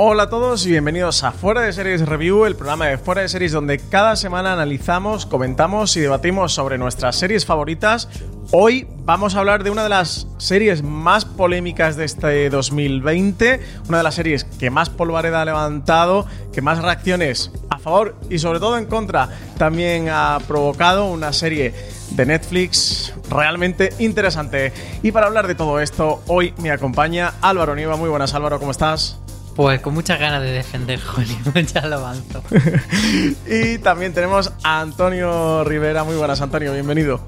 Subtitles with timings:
[0.00, 3.28] Hola a todos y bienvenidos a Fuera de Series Review, el programa de Fuera de
[3.28, 8.08] Series donde cada semana analizamos, comentamos y debatimos sobre nuestras series favoritas.
[8.52, 13.98] Hoy vamos a hablar de una de las series más polémicas de este 2020, una
[13.98, 17.50] de las series que más polvareda ha levantado, que más reacciones
[17.88, 21.74] favor y sobre todo en contra también ha provocado una serie
[22.10, 24.72] de Netflix realmente interesante.
[25.02, 27.96] Y para hablar de todo esto, hoy me acompaña Álvaro Nieva.
[27.96, 29.18] Muy buenas Álvaro, ¿cómo estás?
[29.56, 32.42] Pues con muchas ganas de defender Hollywood, ya lo avanzo.
[33.46, 36.04] y también tenemos a Antonio Rivera.
[36.04, 37.20] Muy buenas, Antonio, bienvenido.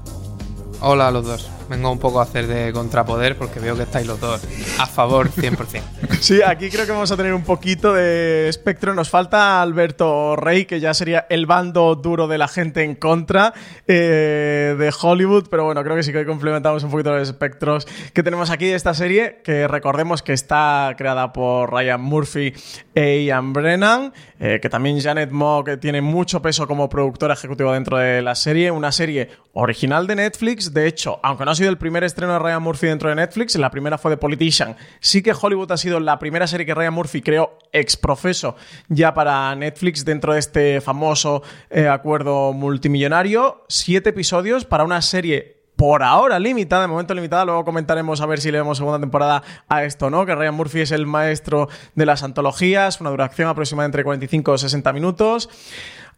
[0.79, 4.05] Hola a los dos vengo un poco a hacer de contrapoder porque veo que estáis
[4.05, 4.41] los dos
[4.77, 5.81] a favor 100%.
[6.19, 8.93] sí, aquí creo que vamos a tener un poquito de espectro.
[8.93, 13.53] Nos falta Alberto Rey, que ya sería el bando duro de la gente en contra
[13.87, 18.21] eh, de Hollywood, pero bueno, creo que sí que complementamos un poquito los espectros que
[18.21, 22.53] tenemos aquí de esta serie, que recordemos que está creada por Ryan Murphy
[22.93, 24.11] e Ian Brennan,
[24.41, 28.71] eh, que también Janet Mock tiene mucho peso como productora ejecutiva dentro de la serie,
[28.71, 32.39] una serie original de Netflix, de hecho, aunque no ha sido el primer estreno de
[32.39, 34.75] Ryan Murphy dentro de Netflix, la primera fue de Politician.
[34.99, 38.55] Sí que Hollywood ha sido la primera serie que Ryan Murphy creó ex profeso
[38.89, 43.63] ya para Netflix dentro de este famoso eh, acuerdo multimillonario.
[43.69, 48.39] Siete episodios para una serie por ahora limitada, de momento limitada, luego comentaremos a ver
[48.41, 50.25] si le damos segunda temporada a esto, ¿no?
[50.25, 54.57] Que Ryan Murphy es el maestro de las antologías, una duración aproximadamente entre 45 o
[54.57, 55.49] 60 minutos.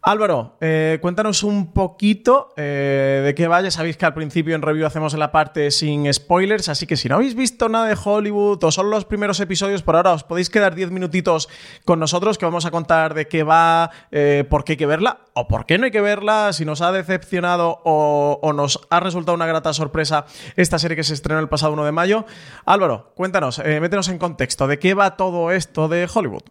[0.06, 3.70] Álvaro, eh, cuéntanos un poquito eh, de qué vaya.
[3.70, 7.14] Sabéis que al principio en review hacemos la parte sin spoilers, así que si no
[7.14, 10.74] habéis visto nada de Hollywood o solo los primeros episodios, por ahora os podéis quedar
[10.74, 11.48] 10 minutitos
[11.86, 15.20] con nosotros que vamos a contar de qué va, eh, por qué hay que verla
[15.32, 19.00] o por qué no hay que verla, si nos ha decepcionado o, o, nos ha
[19.00, 20.26] resultado una grata sorpresa
[20.56, 22.26] esta serie que se estrenó el pasado 1 de mayo.
[22.66, 26.42] Álvaro, cuéntanos, métenos en contexto, ¿de qué va todo esto de Hollywood?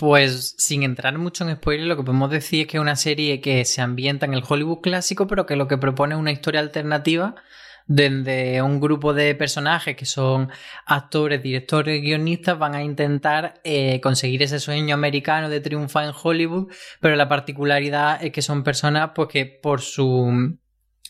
[0.00, 3.42] Pues sin entrar mucho en spoiler, lo que podemos decir es que es una serie
[3.42, 6.60] que se ambienta en el Hollywood clásico, pero que lo que propone es una historia
[6.62, 7.34] alternativa
[7.86, 10.48] donde un grupo de personajes que son
[10.86, 16.72] actores, directores, guionistas van a intentar eh, conseguir ese sueño americano de triunfar en Hollywood,
[17.02, 20.56] pero la particularidad es que son personas pues que por su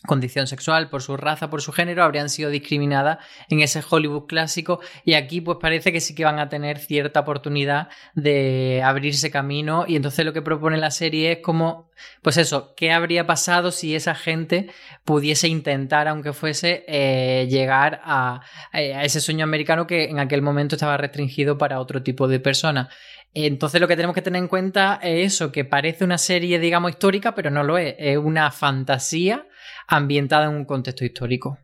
[0.05, 3.19] condición sexual, por su raza, por su género, habrían sido discriminadas
[3.49, 7.19] en ese Hollywood clásico y aquí pues parece que sí que van a tener cierta
[7.19, 11.91] oportunidad de abrirse camino y entonces lo que propone la serie es como,
[12.23, 14.71] pues eso, ¿qué habría pasado si esa gente
[15.05, 18.41] pudiese intentar, aunque fuese, eh, llegar a,
[18.71, 22.87] a ese sueño americano que en aquel momento estaba restringido para otro tipo de personas?
[23.33, 26.91] Entonces lo que tenemos que tener en cuenta es eso, que parece una serie, digamos,
[26.91, 27.95] histórica, pero no lo es.
[27.97, 29.47] Es una fantasía
[29.91, 31.57] ambientada en un contexto histórico.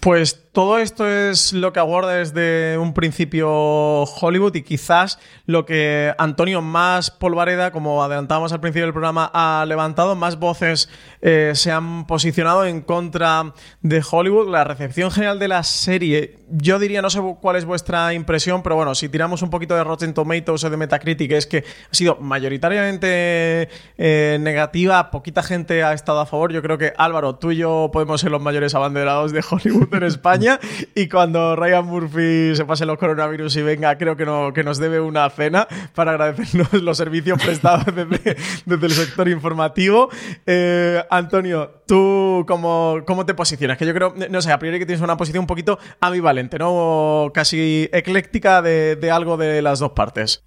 [0.00, 6.14] Pues todo esto es lo que aguarda desde un principio Hollywood y quizás lo que
[6.16, 10.88] Antonio más polvareda, como adelantábamos al principio del programa, ha levantado, más voces
[11.22, 14.48] eh, se han posicionado en contra de Hollywood.
[14.48, 18.76] La recepción general de la serie, yo diría, no sé cuál es vuestra impresión, pero
[18.76, 22.18] bueno, si tiramos un poquito de Rotten Tomatoes o de Metacritic, es que ha sido
[22.20, 23.68] mayoritariamente
[23.98, 26.52] eh, negativa, poquita gente ha estado a favor.
[26.52, 30.02] Yo creo que Álvaro, tú y yo podemos ser los mayores abanderados de Hollywood en
[30.02, 30.58] España
[30.94, 34.78] y cuando Ryan Murphy se pase los coronavirus y venga, creo que, no, que nos
[34.78, 38.36] debe una cena para agradecernos los servicios prestados desde,
[38.66, 40.08] el sector informativo.
[40.46, 43.78] Eh, Antonio, ¿tú cómo, cómo te posicionas?
[43.78, 47.30] Que yo creo, no sé, a priori que tienes una posición un poquito ambivalente, ¿no?
[47.32, 50.44] Casi ecléctica de, de algo de las dos partes.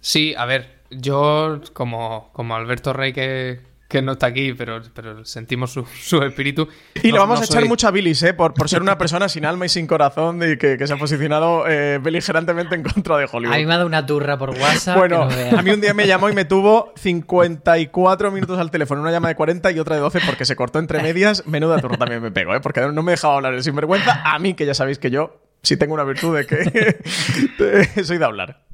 [0.00, 5.24] Sí, a ver, yo como, como Alberto Rey que, que no está aquí, pero, pero
[5.24, 6.68] sentimos su, su espíritu.
[7.02, 8.34] Y le vamos a echar mucha bilis, ¿eh?
[8.34, 10.96] Por, por ser una persona sin alma y sin corazón y que, que se ha
[10.96, 13.54] posicionado eh, beligerantemente en contra de Hollywood.
[13.54, 14.96] A mí me ha dado una turra por WhatsApp.
[14.96, 19.12] Bueno, a mí un día me llamó y me tuvo 54 minutos al teléfono, una
[19.12, 21.46] llamada de 40 y otra de 12 porque se cortó entre medias.
[21.46, 22.60] Menuda turra también me pego, ¿eh?
[22.60, 24.22] Porque no me dejaba hablar el sinvergüenza.
[24.24, 28.24] A mí, que ya sabéis que yo sí tengo una virtud de que soy de
[28.24, 28.64] hablar.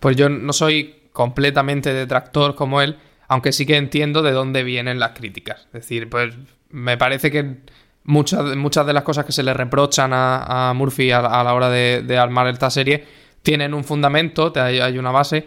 [0.00, 2.98] Pues yo no soy completamente detractor como él,
[3.28, 5.66] aunque sí que entiendo de dónde vienen las críticas.
[5.66, 6.34] Es decir, pues
[6.70, 7.58] me parece que
[8.04, 12.18] muchas, muchas de las cosas que se le reprochan a, Murphy a, la hora de,
[12.18, 13.04] armar esta serie
[13.42, 15.46] tienen un fundamento, hay, una base.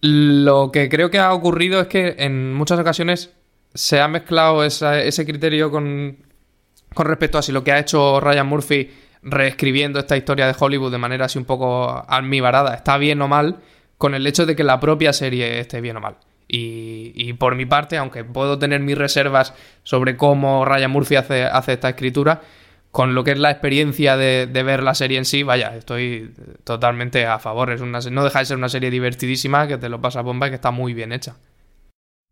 [0.00, 3.32] Lo que creo que ha ocurrido es que en muchas ocasiones
[3.74, 6.18] se ha mezclado ese criterio con,
[6.94, 8.90] con respecto a si lo que ha hecho Ryan Murphy
[9.22, 13.58] reescribiendo esta historia de Hollywood de manera así un poco almibarada está bien o mal
[13.98, 16.16] con el hecho de que la propia serie esté bien o mal.
[16.50, 21.74] Y, por mi parte, aunque puedo tener mis reservas sobre cómo Ryan Murphy hace, hace
[21.74, 22.40] esta escritura,
[22.90, 26.32] con lo que es la experiencia de, ver la serie en sí, vaya, estoy
[26.64, 27.70] totalmente a favor.
[27.70, 30.50] Es una, no deja de ser una serie divertidísima, que te lo pasa bomba y
[30.50, 31.36] que está muy bien hecha.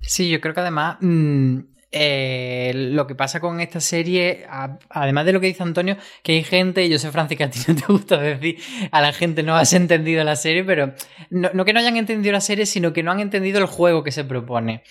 [0.00, 1.58] Sí, yo creo que además mm,
[1.92, 4.46] eh, lo que pasa con esta serie,
[4.90, 7.60] además de lo que dice Antonio, que hay gente, yo sé, Francis, que a ti
[7.68, 8.58] no te gusta decir
[8.90, 10.94] a la gente no has entendido la serie, pero
[11.30, 14.12] no, que no hayan entendido la serie, sino que no han entendido el juego que
[14.12, 14.82] se propone.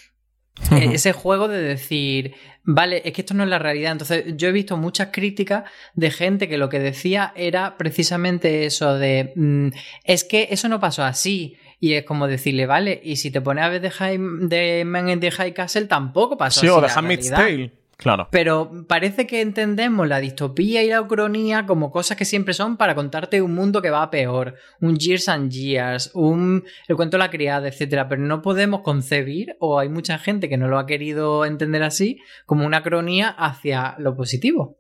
[0.72, 2.34] E, ese juego de decir,
[2.64, 3.92] vale, es que esto no es la realidad.
[3.92, 5.66] Entonces, yo he visto muchas críticas
[5.96, 9.68] de gente que lo que decía era precisamente eso de, mm,
[10.06, 11.58] es que eso no pasó así.
[11.86, 15.08] Y es como decirle, vale, y si te pones a ver de, High, de Man
[15.08, 17.74] in the High Castle, tampoco pasó sí, o de Handmaid's Tale.
[17.96, 18.28] Claro.
[18.32, 22.96] Pero parece que entendemos la distopía y la ucronía como cosas que siempre son para
[22.96, 27.24] contarte un mundo que va a peor, un Years and Years, un el cuento de
[27.24, 30.88] la criada, etcétera, pero no podemos concebir o hay mucha gente que no lo ha
[30.88, 34.80] querido entender así como una cronía hacia lo positivo.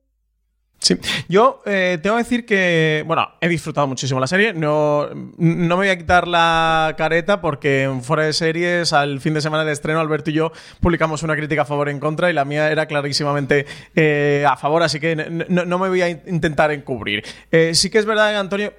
[0.79, 0.95] Sí,
[1.27, 4.53] yo eh, tengo que decir que, bueno, he disfrutado muchísimo la serie.
[4.53, 9.33] No, no me voy a quitar la careta porque en fuera de series, al fin
[9.33, 10.51] de semana de estreno, Alberto y yo
[10.81, 14.57] publicamos una crítica a favor y en contra y la mía era clarísimamente eh, a
[14.57, 17.23] favor, así que no, me voy a intentar encubrir.
[17.51, 18.71] Eh, sí que es verdad, Antonio,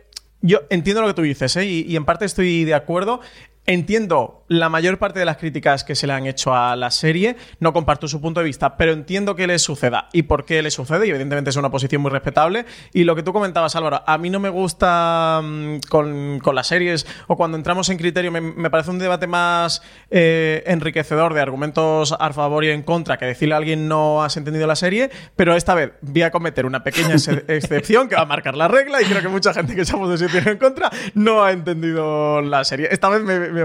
[0.42, 3.20] yo entiendo lo que tú dices, y, y, en parte estoy de acuerdo.
[3.66, 7.36] Entiendo la mayor parte de las críticas que se le han hecho a la serie,
[7.58, 10.70] no comparto su punto de vista, pero entiendo que le suceda y por qué le
[10.70, 12.64] sucede, y evidentemente es una posición muy respetable.
[12.92, 17.06] Y lo que tú comentabas, Álvaro, a mí no me gusta mm, con, las series
[17.26, 22.32] o cuando entramos en criterio, me, parece un debate más eh, enriquecedor de argumentos a
[22.32, 25.74] favor y en contra que decirle a alguien no has entendido la serie, pero esta
[25.74, 27.14] vez voy a cometer una pequeña
[27.48, 29.98] excepción que va a marcar la regla y creo que mucha gente que se ha
[29.98, 32.88] posicionado en contra no ha entendido la serie.
[32.90, 33.55] Esta vez me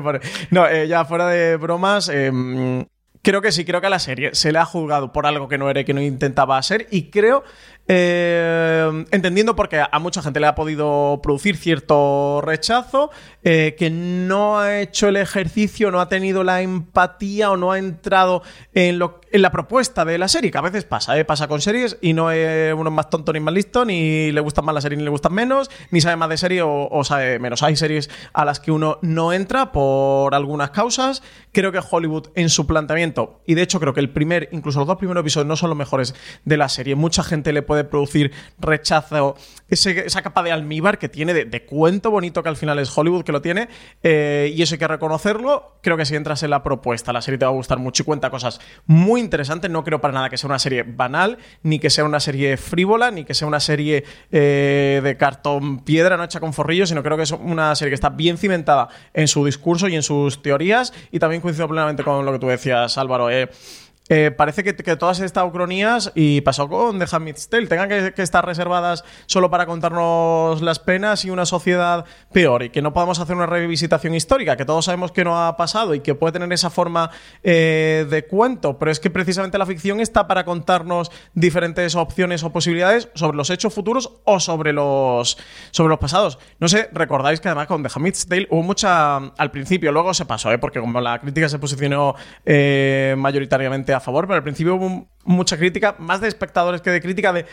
[0.51, 2.09] no, eh, ya fuera de bromas.
[2.09, 2.85] Em,
[3.21, 5.57] creo que sí, creo que a la serie se le ha juzgado por algo que
[5.57, 6.88] no era que no intentaba ser.
[6.91, 7.43] Y creo
[7.93, 13.11] eh, entendiendo porque a mucha gente le ha podido producir cierto rechazo,
[13.43, 17.79] eh, que no ha hecho el ejercicio, no ha tenido la empatía o no ha
[17.79, 18.43] entrado
[18.73, 21.25] en, la propuesta de la serie, que a veces pasa, ¿eh?
[21.25, 24.63] pasa con series y no es uno más tonto ni más listo, ni le gustan
[24.63, 27.61] más las series ni le gustan menos, ni sabe más de serie o, sabe menos.
[27.61, 31.23] Hay series a las que uno no entra por algunas causas.
[31.51, 34.88] Creo que Hollywood en su planteamiento, y de hecho creo que el primer, incluso los
[34.88, 36.15] dos primeros episodios no son los mejores
[36.45, 39.35] de la serie, mucha gente le puede producir rechazo,
[39.69, 43.31] esa capa de almíbar que tiene, de, cuento bonito que al final es Hollywood que
[43.31, 43.69] lo tiene,
[44.03, 45.77] eh, y eso hay que reconocerlo.
[45.81, 48.05] Creo que si entras en la propuesta, la serie te va a gustar mucho y
[48.05, 49.71] cuenta cosas muy interesantes.
[49.71, 53.11] No creo para nada que sea una serie banal, ni que sea una serie frívola,
[53.11, 57.15] ni que sea una serie eh, de cartón piedra, no hecha con forrillos, sino creo
[57.15, 60.93] que es una serie que está bien cimentada en su discurso y en sus teorías.
[61.11, 63.29] Y también coincido plenamente con lo que tú decías, Álvaro.
[63.29, 63.49] Eh,
[64.09, 68.45] eh, parece que, todas estas ucronías, y pasó con The Handmaid's Tale, tengan que, estar
[68.45, 72.03] reservadas solo para contarnos las penas y una sociedad
[72.33, 75.56] peor, y que no podamos hacer una revisitación histórica, que todos sabemos que no ha
[75.56, 77.10] pasado y que puede tener esa forma
[77.43, 82.51] eh, de cuento, pero es que precisamente la ficción está para contarnos diferentes opciones o
[82.51, 85.38] posibilidades sobre los hechos futuros o sobre los,
[85.72, 86.38] sobre los pasados.
[86.60, 90.25] No sé, recordáis que además con The Handmaid's Tale hubo mucha al principio, luego se
[90.25, 90.58] pasó, ¿eh?
[90.58, 92.15] porque como la crítica se posicionó
[92.46, 97.31] mayoritariamente a favor, pero al principio hubo mucha crítica, más de espectadores que de crítica
[97.34, 97.46] de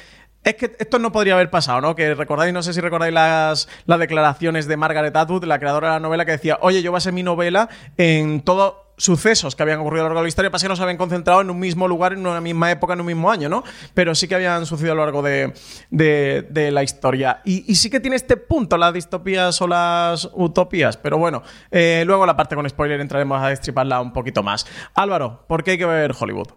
[0.45, 1.95] es que esto no podría haber pasado, ¿no?
[1.97, 5.95] Que recordáis, no sé si recordáis las, las declaraciones de Margaret Atwood, la creadora de
[5.95, 10.03] la novela, que decía, oye, yo basé mi novela en todos sucesos que habían ocurrido
[10.03, 11.89] a lo largo de la historia, pasa que no se habían concentrado en un mismo
[11.89, 13.65] lugar, en una misma época, en un mismo año, ¿no?
[13.95, 15.55] Pero sí que habían sucedido a lo largo de,
[15.91, 17.41] de, la historia.
[17.45, 22.27] Y, sí que tiene este punto, las distopías o las utopías, pero bueno, eh, luego
[22.27, 24.67] la parte con spoiler entraremos a destriparla un poquito más.
[24.95, 26.49] Álvaro, ¿por qué hay que ver Hollywood?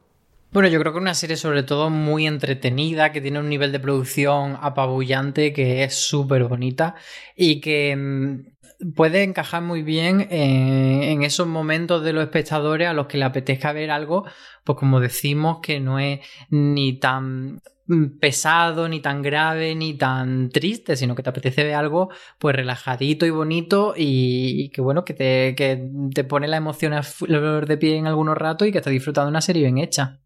[0.52, 3.80] Bueno, yo creo que una serie sobre todo muy entretenida, que tiene un nivel de
[3.80, 6.96] producción apabullante, que es súper bonita
[7.38, 8.61] y que mm,
[8.96, 13.74] puede encajar muy bien en, esos momentos de los espectadores a los que le apetezca
[13.74, 14.26] ver algo,
[14.64, 16.20] pues como decimos, que no es
[16.50, 17.62] ni tan
[18.20, 22.10] pesado, ni tan grave, ni tan triste, sino que te apetece ver algo
[22.40, 27.04] pues relajadito y bonito y, que bueno, que te, que te pone la emoción a
[27.04, 30.20] flor de pie en algunos ratos y que estás disfrutando de una serie bien hecha.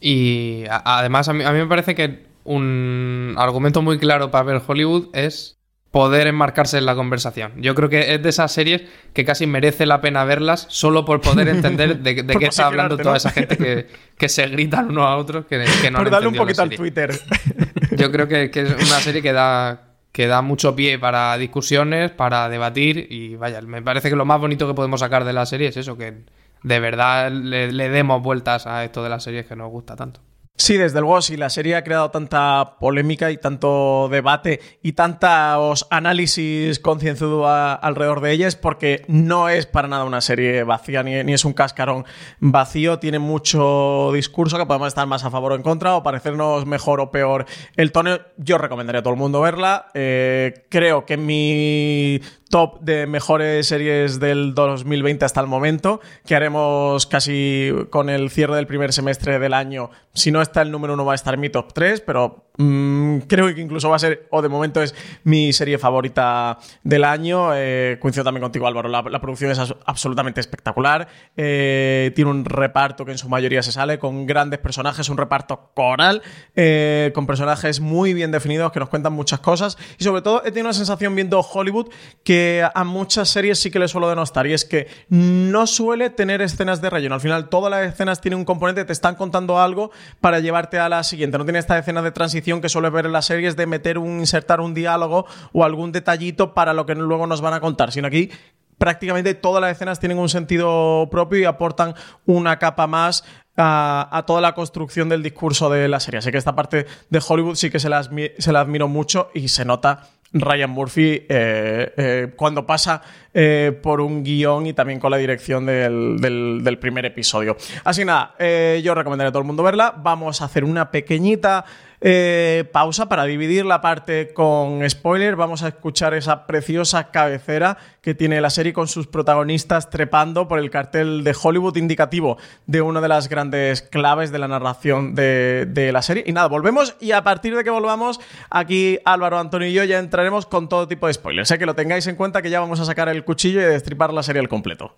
[0.00, 5.61] Y además a mí, me parece que un argumento muy claro para ver Hollywood es
[5.92, 7.52] poder enmarcarse en la conversación.
[7.58, 8.82] Yo creo que es de esas series
[9.12, 13.18] que casi merece la pena verlas solo por poder entender de, qué está hablando toda
[13.18, 16.62] esa gente que, se gritan uno a otro que, que no por darle un poquito
[16.62, 17.12] al Twitter.
[17.96, 22.48] Yo creo que, es una serie que da que da mucho pie para discusiones, para
[22.50, 25.68] debatir y vaya, me parece que lo más bonito que podemos sacar de la serie
[25.68, 26.24] es eso, que
[26.62, 30.20] de verdad le, le demos vueltas a esto de las series que nos gusta tanto.
[30.54, 35.88] Sí, desde luego, si la serie ha creado tanta polémica y tanto debate y tantos
[35.90, 41.32] análisis concienzudos alrededor de ella es porque no es para nada una serie vacía ni,
[41.32, 42.04] es un cascarón
[42.38, 46.66] vacío, tiene mucho discurso que podemos estar más a favor o en contra o parecernos
[46.66, 48.20] mejor o peor el tono.
[48.36, 49.86] Yo recomendaría a todo el mundo verla.
[49.94, 52.20] Eh, creo que mi
[52.52, 58.56] top de mejores series del 2020 hasta el momento, que haremos casi con el cierre
[58.56, 59.90] del primer semestre del año.
[60.12, 63.54] Si no está el número uno va a estar mi top 3, pero Mm, creo
[63.54, 64.94] que incluso va a ser, o de momento es
[65.24, 67.50] mi serie favorita del año.
[67.54, 68.88] Eh, coincido también contigo, Álvaro.
[68.88, 71.08] La, producción es absolutamente espectacular.
[71.36, 75.70] Eh, tiene un reparto que en su mayoría se sale con grandes personajes, un reparto
[75.74, 76.22] coral,
[76.54, 79.78] eh, con personajes muy bien definidos que nos cuentan muchas cosas.
[79.98, 81.88] Y sobre todo, he tenido una sensación viendo Hollywood
[82.22, 84.46] que a muchas series sí que le suelo denostar.
[84.46, 87.14] Y es que no suele tener escenas de relleno.
[87.14, 89.90] Al final, todas las escenas tienen un componente, te están contando algo
[90.20, 91.38] para llevarte a la siguiente.
[91.38, 94.20] No tiene esta escena de transición que suele ver en las series de meter un,
[94.20, 98.08] insertar un diálogo o algún detallito para lo que luego nos van a contar, sino
[98.08, 98.30] aquí
[98.78, 101.94] prácticamente todas las escenas tienen un sentido propio y aportan
[102.26, 103.24] una capa más
[103.56, 106.18] a, toda la construcción del discurso de la serie.
[106.18, 109.48] Así que esta parte de Hollywood sí que se la, se la admiro mucho y
[109.48, 113.02] se nota Ryan Murphy eh, eh, cuando pasa
[113.34, 117.56] eh, por un guion y también con la dirección del, del primer episodio.
[117.84, 118.34] Así nada,
[118.82, 119.94] yo recomendaría a todo el mundo verla.
[119.96, 121.64] Vamos a hacer una pequeñita
[122.04, 125.36] eh, pausa para dividir la parte con spoiler.
[125.36, 130.58] Vamos a escuchar esa preciosa cabecera que tiene la serie con sus protagonistas trepando por
[130.58, 135.90] el cartel de Hollywood indicativo de una de las grandes claves de la narración de,
[135.92, 136.24] la serie.
[136.26, 140.00] Y nada, volvemos y a partir de que volvamos, aquí Álvaro, Antonio y yo ya
[140.00, 141.48] entraremos con todo tipo de spoilers.
[141.48, 144.12] Sé que lo tengáis en cuenta que ya vamos a sacar el cuchillo y destripar
[144.12, 144.96] la serie al completo.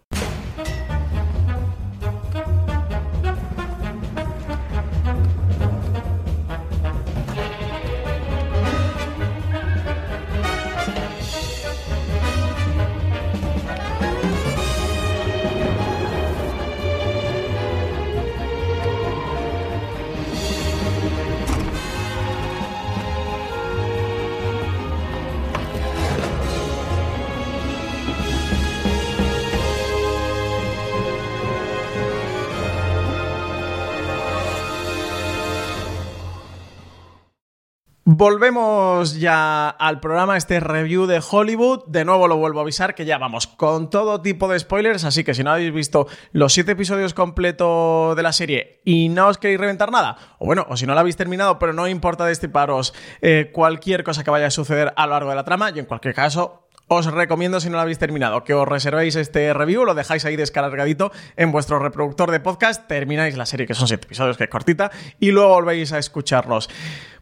[38.16, 41.82] Volvemos ya al programa, este review de Hollywood.
[41.88, 45.24] De nuevo lo vuelvo a avisar que ya vamos con todo tipo de spoilers, así
[45.24, 49.38] que si no habéis visto los siete episodios completos de la serie y no os
[49.38, 52.94] queréis reventar nada, o bueno, o si no la habéis terminado, pero no importa destriparos
[53.20, 55.86] eh, cualquier cosa que vaya a suceder a lo largo de la trama, y en
[55.86, 59.94] cualquier caso, os recomiendo, si no lo habéis terminado, que os reservéis este review, lo
[59.94, 64.36] dejáis ahí descargadito en vuestro reproductor de podcast, termináis la serie, que son siete episodios,
[64.36, 66.68] que es cortita, y luego volvéis a escucharlos.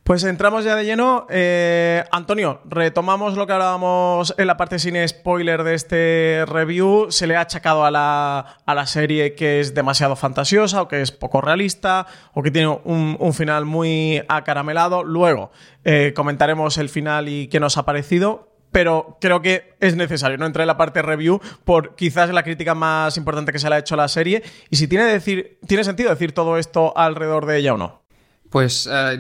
[0.04, 1.28] Pues entramos ya de lleno.
[1.31, 7.07] Eh, Antonio, retomamos lo que hablábamos en la parte sin spoiler de este review.
[7.11, 11.02] Se le ha achacado a la, a la serie que es demasiado fantasiosa o que
[11.02, 15.04] es poco realista o que tiene un, final muy acaramelado.
[15.04, 15.52] Luego
[15.85, 20.47] eh, comentaremos el final y qué nos ha parecido pero creo que es necesario, ¿no?
[20.47, 23.79] Entrar en la parte review por quizás la crítica más importante que se le ha
[23.79, 27.59] hecho a la serie y si tiene, decir, tiene sentido decir todo esto alrededor de
[27.59, 28.02] ella o no.
[28.50, 29.19] Pues eh,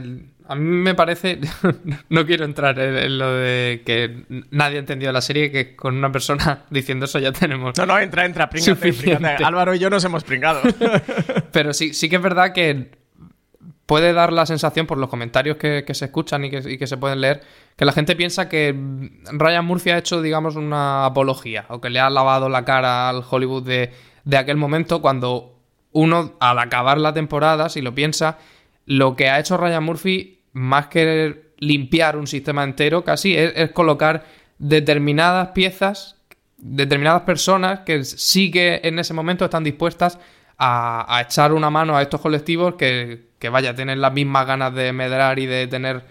[0.48, 1.38] a mí me parece,
[2.08, 6.10] no quiero entrar en, lo de que nadie ha entendido la serie, que con una
[6.10, 7.76] persona diciendo eso ya tenemos.
[7.76, 10.60] No, no, entra, entra, pringate, Álvaro y yo nos hemos pringado.
[11.52, 13.01] Pero sí, sí que es verdad que
[13.86, 17.42] puede dar la sensación por los comentarios que, se escuchan y que, se pueden leer,
[17.76, 18.74] que la gente piensa que
[19.32, 23.24] Ryan Murphy ha hecho, digamos, una apología, o que le ha lavado la cara al
[23.28, 23.92] Hollywood de,
[24.24, 25.58] de aquel momento, cuando
[25.92, 28.38] uno, al acabar la temporada, si lo piensa,
[28.86, 34.24] lo que ha hecho Ryan Murphy, más que limpiar un sistema entero, casi es, colocar
[34.58, 36.16] determinadas piezas,
[36.56, 40.18] determinadas personas que sí que en ese momento están dispuestas
[40.58, 44.92] a, echar una mano a estos colectivos que, que, vaya, tienen las mismas ganas de
[44.92, 46.04] medrar y de tener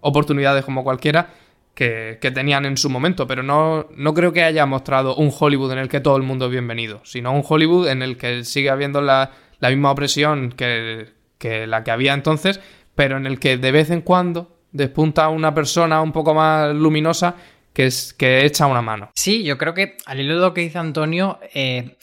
[0.00, 1.34] oportunidades como cualquiera
[1.74, 5.80] que, tenían en su momento, pero no, no creo que haya mostrado un Hollywood en
[5.80, 9.02] el que todo el mundo es bienvenido, sino un Hollywood en el que sigue habiendo
[9.02, 12.58] la, la misma opresión que, que la que había entonces,
[12.94, 17.36] pero en el que de vez en cuando despunta una persona un poco más luminosa
[17.74, 19.10] que, es, que echa una mano.
[19.14, 21.98] Sí, yo creo que al hilo de lo que dice Antonio, eh,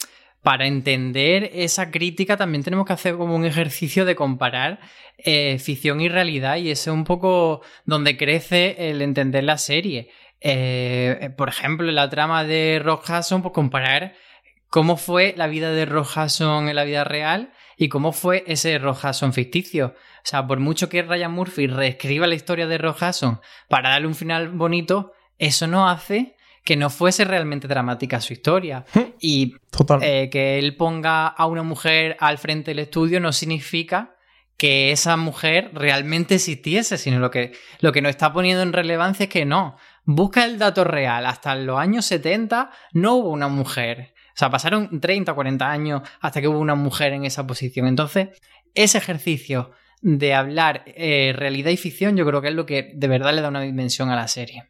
[0.46, 4.78] para entender esa crítica también tenemos que hacer como un ejercicio de comparar
[5.18, 10.08] eh, ficción y realidad y ese es un poco donde crece el entender la serie.
[10.40, 14.14] Eh, por ejemplo, la trama de Rock pues comparar
[14.68, 19.00] cómo fue la vida de Rock en la vida real y cómo fue ese Rock
[19.32, 19.96] ficticio.
[19.96, 23.00] O sea, por mucho que Ryan Murphy reescriba la historia de Rock
[23.68, 26.35] para darle un final bonito, eso no hace
[26.66, 28.84] que no fuese realmente dramática su historia.
[29.20, 29.54] Y
[30.02, 34.16] eh, que él ponga a una mujer al frente del estudio no significa
[34.56, 39.24] que esa mujer realmente existiese, sino lo que, lo que nos está poniendo en relevancia
[39.24, 39.76] es que no.
[40.04, 41.24] Busca el dato real.
[41.26, 44.14] Hasta los años 70 no hubo una mujer.
[44.30, 47.86] O sea, pasaron 30 o 40 años hasta que hubo una mujer en esa posición.
[47.86, 48.30] Entonces,
[48.74, 49.70] ese ejercicio
[50.02, 53.40] de hablar eh, realidad y ficción yo creo que es lo que de verdad le
[53.40, 54.64] da una dimensión a la serie.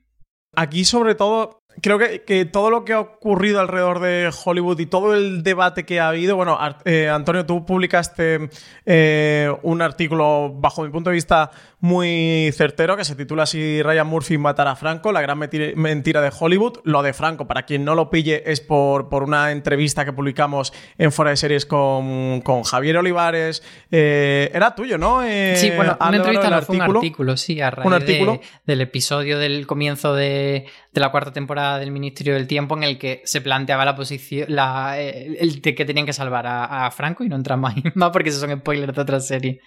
[0.55, 5.15] Aquí sobre todo creo que, todo lo que ha ocurrido alrededor de Hollywood y todo
[5.15, 8.49] el debate que ha habido, bueno, eh, Antonio, tú publicaste
[8.85, 14.07] eh, un artículo, bajo mi punto de vista, muy certero, que se titula así Ryan
[14.07, 16.79] Murphy matará a Franco, la gran mentira de Hollywood.
[16.85, 20.73] Lo de Franco, para quien no lo pille, es por, por una entrevista que publicamos
[20.99, 23.63] en Fuera de Series con, Javier Olivares.
[23.91, 25.21] Eh, era tuyo, ¿no?
[25.55, 28.41] sí, bueno, una entrevista no fue un artículo, sí, a raíz ¿Un artículo?
[28.65, 32.99] del episodio del comienzo de, de la cuarta temporada del Ministerio del Tiempo en el
[32.99, 37.29] que se planteaba la posición, la, el, de que tenían que salvar a, Franco y
[37.29, 39.61] no entramos ahí más porque esos son spoilers de otra serie.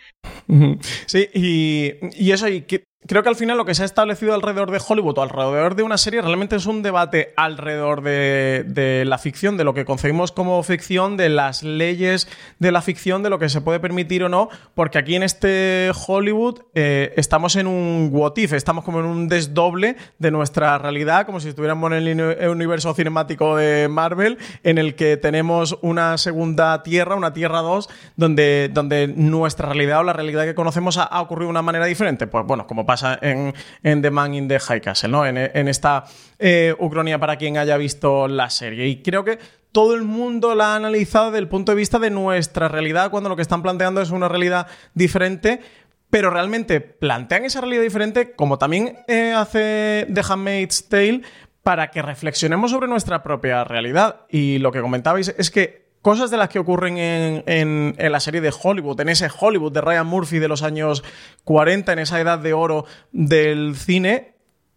[1.06, 4.34] Sí, y, y eso, y que Creo que al final lo que se ha establecido
[4.34, 9.18] alrededor de Hollywood o alrededor de una serie realmente es un debate alrededor de, la
[9.18, 12.28] ficción, de lo que concebimos como ficción, de las leyes
[12.60, 15.92] de la ficción, de lo que se puede permitir o no, porque aquí en este
[16.08, 21.26] Hollywood eh, estamos en un what if, estamos como en un desdoble de nuestra realidad,
[21.26, 26.84] como si estuviéramos en el universo cinemático de Marvel, en el que tenemos una segunda
[26.84, 31.22] tierra, una tierra 2, donde, donde nuestra realidad o la realidad que conocemos ha, ha
[31.22, 32.28] ocurrido de una manera diferente.
[32.28, 35.24] Pues bueno, como pasa en, The Man in the High Castle, ¿no?
[35.24, 36.06] En, esta
[36.40, 38.88] eh, Ucrania para quien haya visto la serie.
[38.88, 39.38] Y creo que
[39.72, 43.30] todo el mundo la ha analizado desde el punto de vista de nuestra realidad, cuando
[43.30, 45.62] lo que están planteando es una realidad diferente,
[46.10, 51.22] pero realmente plantean esa realidad diferente, como también eh, hace The Handmaid's Tale,
[51.62, 54.22] para que reflexionemos sobre nuestra propia realidad.
[54.32, 58.54] Y lo que comentabais es que cosas de las que ocurren en, la serie de
[58.62, 61.04] Hollywood, en ese Hollywood de Ryan Murphy de los años
[61.44, 64.36] 40, en esa edad de oro del cine,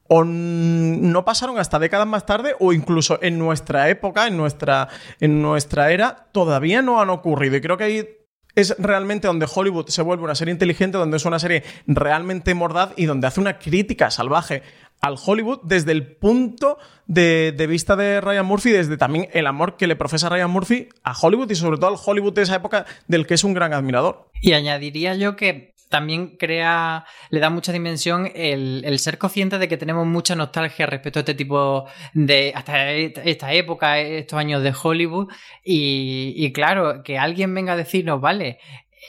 [0.08, 4.88] o no pasaron hasta décadas más tarde o incluso en nuestra época, en nuestra,
[5.20, 7.56] en nuestra era, todavía no han ocurrido.
[7.56, 8.08] Y creo que ahí
[8.54, 12.92] es realmente donde Hollywood se vuelve una serie inteligente, donde es una serie realmente mordaz
[12.96, 14.62] y donde hace una crítica salvaje
[15.02, 19.88] al Hollywood desde el punto de, vista de Ryan Murphy, desde también el amor que
[19.88, 23.26] le profesa Ryan Murphy a Hollywood y sobre todo al Hollywood de esa época del
[23.26, 24.30] que es un gran admirador.
[24.40, 29.76] Y añadiría yo que también crea, le da mucha dimensión el, ser consciente de que
[29.76, 35.28] tenemos mucha nostalgia respecto a este tipo de, hasta esta época, estos años de Hollywood.
[35.62, 38.58] Y, y claro, que alguien venga a decirnos, vale,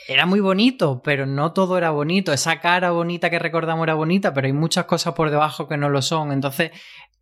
[0.06, 2.32] era muy bonito, pero no todo era bonito.
[2.32, 5.88] Esa cara bonita que recordamos era bonita, pero hay muchas cosas por debajo que no
[5.88, 6.32] lo son.
[6.32, 6.72] Entonces,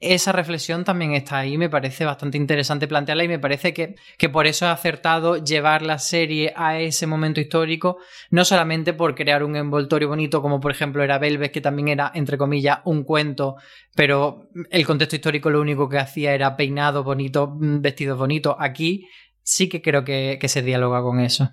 [0.03, 1.57] esa reflexión también está ahí.
[1.57, 5.83] Me parece bastante interesante plantearla y me parece que, que por eso he acertado llevar
[5.83, 7.99] la serie a ese momento histórico,
[8.31, 12.11] no solamente por crear un envoltorio bonito, como por ejemplo era Belves, que también era,
[12.15, 13.57] entre comillas, un cuento,
[13.95, 18.57] pero el contexto histórico lo único que hacía era peinado bonito, vestidos bonitos.
[18.59, 19.07] Aquí
[19.43, 21.51] sí que creo que se dialoga con eso.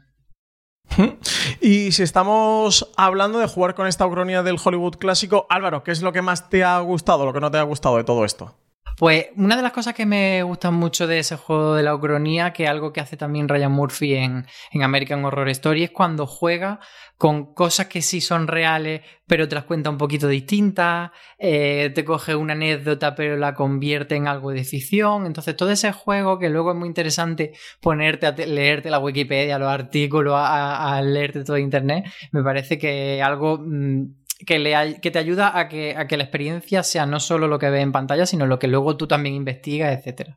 [1.61, 6.01] Y si estamos hablando de jugar con esta ucronía del Hollywood clásico, Álvaro, ¿qué es
[6.01, 8.53] lo que más te ha gustado, lo que no te ha gustado de todo esto?
[8.99, 12.51] Pues una de las cosas que me gustan mucho de ese juego de la ucronía,
[12.51, 16.81] que algo que hace también Ryan Murphy en, American Horror Story, es cuando juega
[17.17, 22.03] con cosas que sí son reales, pero te las cuenta un poquito distintas, eh, te
[22.03, 25.25] coge una anécdota pero la convierte en algo de ficción.
[25.25, 29.69] Entonces todo ese juego que luego es muy interesante ponerte a leerte la Wikipedia, los
[29.69, 33.59] artículos, a, leerte todo Internet, me parece que algo...
[33.61, 37.59] Mm, que, que te ayuda a que, a que la experiencia sea no solo lo
[37.59, 40.31] que ves en pantalla, sino lo que luego tú también investigas, etc.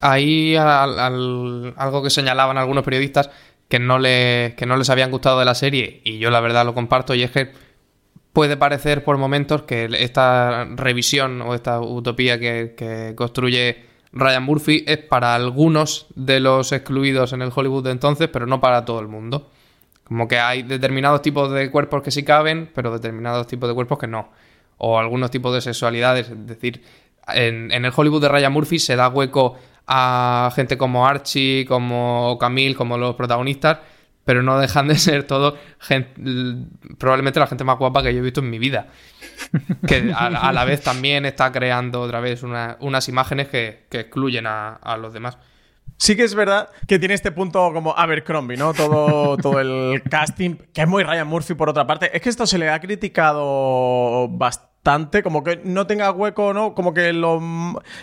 [0.00, 3.30] Ahí algo que señalaban algunos periodistas
[3.68, 6.64] que no, le, que no les habían gustado de la serie, y yo la verdad
[6.64, 7.52] lo comparto, y es que
[8.32, 14.84] puede parecer por momentos que esta revisión o esta utopía que, que construye Ryan Murphy
[14.86, 19.00] es para algunos de los excluidos en el Hollywood de entonces, pero no para todo
[19.00, 19.50] el mundo.
[20.06, 23.98] Como que hay determinados tipos de cuerpos que sí caben, pero determinados tipos de cuerpos
[23.98, 24.30] que no.
[24.78, 26.30] O algunos tipos de sexualidades.
[26.30, 26.82] Es decir,
[27.28, 32.74] en, el Hollywood de Ryan Murphy se da hueco a gente como Archie, como Camille,
[32.74, 33.78] como los protagonistas,
[34.24, 35.54] pero no dejan de ser todos
[36.98, 38.88] probablemente la gente más guapa que yo he visto en mi vida.
[39.86, 45.12] Que a, la vez también está creando otra vez unas imágenes que, excluyen a, los
[45.12, 45.36] demás.
[45.98, 48.74] Sí que es verdad que tiene este punto como Abercrombie, ¿no?
[48.74, 52.14] Todo, todo el casting, que es muy Ryan Murphy por otra parte.
[52.14, 56.74] Es que esto se le ha criticado bastante, como que no tenga hueco, ¿no?
[56.74, 57.40] Como que lo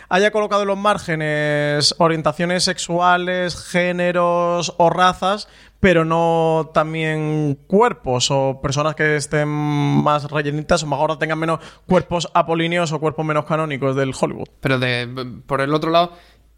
[0.10, 5.48] haya colocado en los márgenes orientaciones sexuales, géneros o razas,
[5.84, 12.30] pero no también cuerpos o personas que estén más rellenitas o mejor tengan menos cuerpos
[12.34, 14.48] apolíneos o cuerpos menos canónicos del Hollywood.
[14.62, 16.14] Pero de, por el otro lado,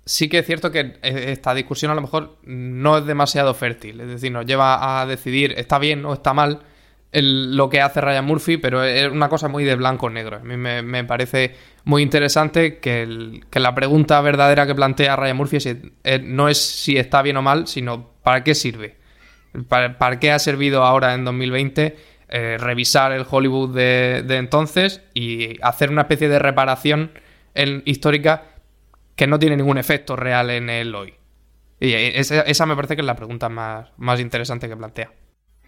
[0.05, 4.07] sí que es cierto que esta discusión a lo mejor no es demasiado fértil, es
[4.07, 6.61] decir, nos lleva a decidir está bien o está mal
[7.21, 10.37] lo que hace Ryan Murphy, pero es una cosa muy de blanco o negro.
[10.37, 15.57] A mí me, parece muy interesante que, la pregunta verdadera que plantea Ryan Murphy
[16.03, 18.97] eh, no es si está bien o mal, sino para qué sirve.
[19.69, 21.95] ¿Para, qué ha servido ahora en 2020
[22.27, 27.11] eh, revisar el Hollywood de, entonces y hacer una especie de reparación
[27.85, 28.54] histórica
[29.15, 31.13] que no tiene ningún efecto real en el hoy?
[31.79, 35.11] Y esa, me parece que es la pregunta más, más interesante que plantea.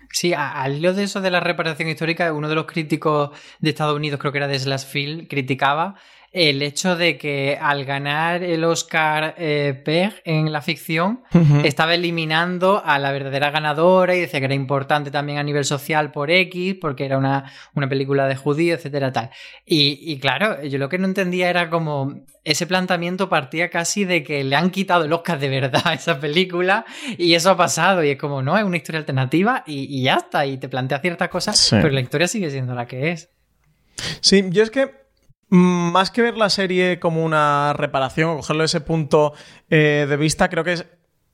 [0.10, 3.95] Sí, al hilo de eso de la reparación histórica, uno de los críticos de Estados
[3.95, 5.95] Unidos, creo que era de Slash Field, criticaba
[6.31, 11.23] el hecho de que al ganar el Oscar eh, Peg en la ficción
[11.63, 16.11] estaba eliminando a la verdadera ganadora y decía que era importante también a nivel social
[16.11, 19.29] por X, porque era una, una película de judíos, etcétera, tal.
[19.65, 24.43] Y, claro, yo lo que no entendía era como ese planteamiento partía casi de que
[24.43, 26.85] le han quitado el Oscar de verdad a esa película
[27.17, 30.45] y eso ha pasado y es como, no, es una historia alternativa y, ya está,
[30.45, 33.29] y te plantea ciertas cosas, pero la historia sigue siendo la que es.
[34.21, 35.07] Sí, yo es que
[35.49, 39.33] más que ver la serie como una reparación o cogerlo ese punto
[39.69, 40.86] eh, de vista, creo que es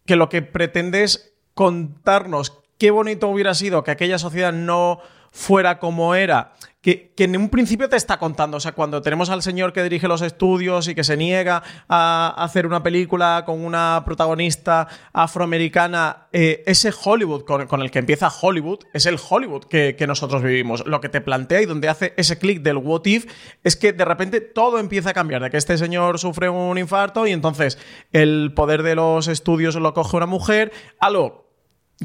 [0.05, 4.99] que lo que pretende es contarnos qué bonito hubiera sido que aquella sociedad no
[5.31, 6.51] fuera como era
[6.83, 8.57] que, en un principio te está contando.
[8.57, 12.35] O sea, cuando tenemos al señor que dirige los estudios y que se niega a
[12.37, 18.79] hacer una película con una protagonista afroamericana, eh, ese Hollywood con, el que empieza Hollywood
[18.91, 20.85] es el Hollywood que, nosotros vivimos.
[20.85, 23.27] Lo que te plantea y donde hace ese clic del what if
[23.63, 25.41] es que de repente todo empieza a cambiar.
[25.41, 27.77] De que este señor sufre un infarto y entonces
[28.11, 30.73] el poder de los estudios lo coge una mujer.
[30.99, 31.42] Algo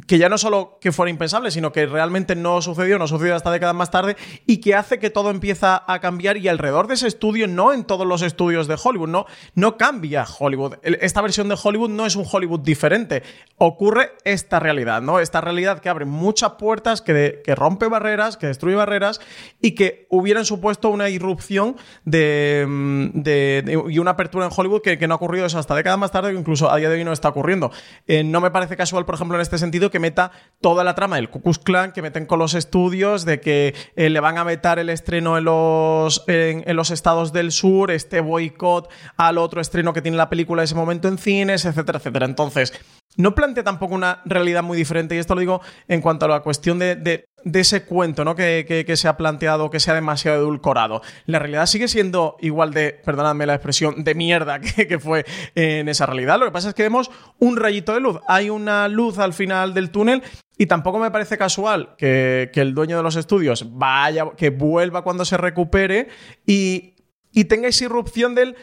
[0.06, 3.50] que ya no solo que fuera impensable, sino que realmente no sucedió, no sucedió hasta
[3.50, 7.08] décadas más tarde, y que hace que todo empieza a cambiar y alrededor de ese
[7.08, 10.74] estudio, no en todos los estudios de Hollywood, no, no cambia Hollywood.
[10.82, 13.22] Esta versión de Hollywood no es un Hollywood diferente.
[13.56, 15.20] Ocurre esta realidad, ¿no?
[15.20, 19.20] Esta realidad que abre muchas puertas, que, que rompe barreras, que destruye barreras
[19.60, 25.14] y que hubieran supuesto una irrupción de, mm, y una apertura en Hollywood que, no
[25.14, 27.28] ha ocurrido eso hasta décadas más tarde, que incluso a día de hoy no está
[27.28, 27.70] ocurriendo.
[28.06, 31.16] Eh, no me parece casual, por ejemplo, en este sentido, que meta toda la trama
[31.16, 34.44] del Ku Klux Klan, que meten con los estudios, de que eh, le van a
[34.44, 39.92] vetar el estreno en los, en, los estados del sur, este boicot al otro estreno
[39.92, 42.26] que tiene la película en ese momento en cines, etcétera, etcétera.
[42.26, 42.72] Entonces,
[43.16, 46.40] no plantea tampoco una realidad muy diferente, y esto lo digo en cuanto a la
[46.40, 48.36] cuestión de, ese cuento ¿no?
[48.36, 51.02] Que, se ha planteado que sea demasiado edulcorado.
[51.26, 56.06] La realidad sigue siendo igual de, perdonadme la expresión, de mierda que, fue en esa
[56.06, 56.38] realidad.
[56.38, 58.20] Lo que pasa es que vemos un rayito de luz.
[58.28, 60.22] Hay una luz al final del túnel
[60.56, 65.24] y tampoco me parece casual que, el dueño de los estudios vaya, que vuelva cuando
[65.24, 66.08] se recupere
[66.46, 66.94] y,
[67.32, 68.56] y tenga esa irrupción del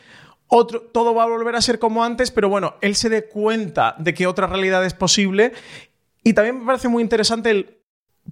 [0.48, 4.14] todo va a volver a ser como antes, pero bueno, él se dé cuenta de
[4.14, 5.54] que otra realidad es posible.
[6.24, 7.78] Y también me parece muy interesante el,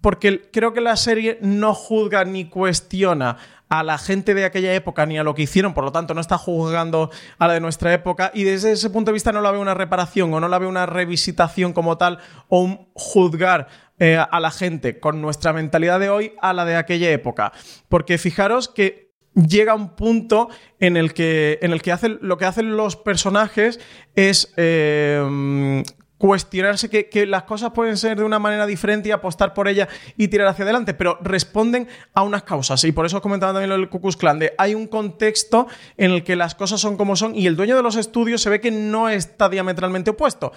[0.02, 3.38] porque creo que la serie no juzga ni cuestiona
[3.70, 6.22] a la gente de aquella época ni a lo que hicieron, por lo tanto no
[6.22, 9.52] está juzgando a la de nuestra época y desde ese punto de vista no la
[9.52, 14.18] ve una reparación o no la ve una revisitación como tal o un juzgar eh,
[14.18, 17.52] a la gente con nuestra mentalidad de hoy a la de aquella época.
[17.90, 22.78] Porque fijaros que llega un punto en el que, en el que lo que hacen
[22.78, 23.80] los personajes
[24.16, 25.84] es eh,
[26.24, 30.30] cuestionarse que, las cosas pueden ser de una manera diferente y apostar por ella y
[30.30, 32.82] tirar hacia adelante, pero responden a unas causas.
[32.86, 35.68] Y por eso comentaba también lo del Cucus Clan, de hay un contexto
[35.98, 38.50] en el que las cosas son como son y el dueño de los estudios se
[38.50, 40.54] ve que no está diametralmente opuesto.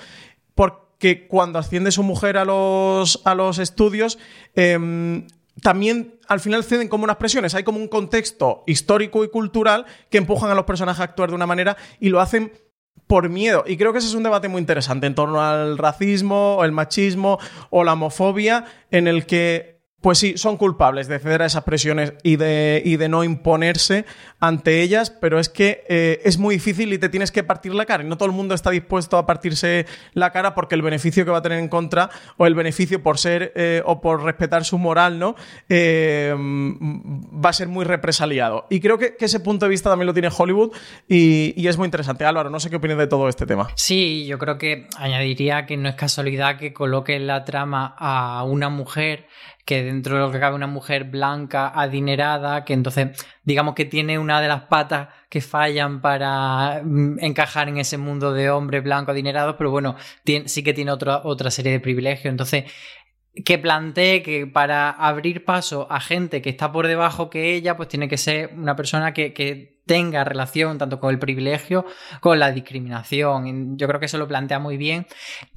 [0.55, 4.21] Porque cuando asciende su mujer a los, a los estudios,
[4.55, 5.27] em,
[5.63, 7.55] también al final ceden como unas presiones.
[7.55, 11.35] Hay como un contexto histórico y cultural que empujan a los personajes a actuar de
[11.35, 12.53] una manera y lo hacen
[13.07, 13.65] por miedo.
[13.67, 16.73] Y creo que ese es un debate muy interesante en torno al racismo, o el
[16.73, 17.39] machismo
[17.71, 22.13] o la homofobia, en el que pues sí, son culpables de ceder a esas presiones
[22.23, 24.05] y de, y de no imponerse
[24.39, 27.87] ante ellas, pero es que eh, es muy difícil y te tienes que partir la
[27.87, 28.05] cara.
[28.05, 31.31] Y no todo el mundo está dispuesto a partirse la cara porque el beneficio que
[31.31, 34.79] va a tener en contra o el beneficio por ser eh, o por respetar su
[34.79, 35.35] moral, ¿no?
[35.69, 38.67] Eh, va a ser muy represaliado.
[38.71, 40.71] Y creo que, ese punto de vista también lo tiene Hollywood
[41.09, 42.25] y, y es muy interesante.
[42.25, 43.71] Álvaro, no sé qué opinas de todo este tema.
[43.75, 48.45] Sí, yo creo que añadiría que no es casualidad que coloque en la trama a
[48.45, 49.27] una mujer
[49.67, 53.09] que dentro de lo que cabe una mujer blanca, adinerada, que entonces
[53.43, 58.33] digamos que tiene una de las patas que fallan para mm, encajar en ese mundo
[58.33, 59.97] de hombres blancos adinerados, pero bueno,
[60.47, 62.31] sí que tiene otra, otra serie de privilegios.
[62.31, 62.65] Entonces,
[63.45, 67.89] que plantee que para abrir paso a gente que está por debajo que ella, pues
[67.89, 71.87] tiene que ser una persona que, que tenga relación tanto con el privilegio
[72.21, 73.79] con la discriminación.
[73.79, 75.07] Yo creo que eso lo plantea muy bien.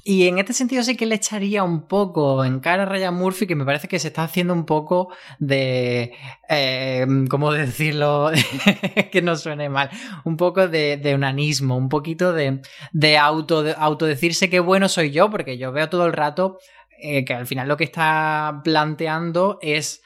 [0.04, 3.48] Y en este sentido sí que le echaría un poco en cara a Ryan Murphy,
[3.48, 6.14] que me parece que se está haciendo un poco de...
[6.48, 8.32] Eh, ¿Cómo decirlo?
[9.12, 9.90] que no suene mal.
[10.24, 12.62] Un poco de, unanismo, un poquito de,
[12.94, 16.60] de auto de autodecirse que bueno soy yo, porque yo veo todo el rato
[17.02, 20.04] eh, que al final lo que está planteando es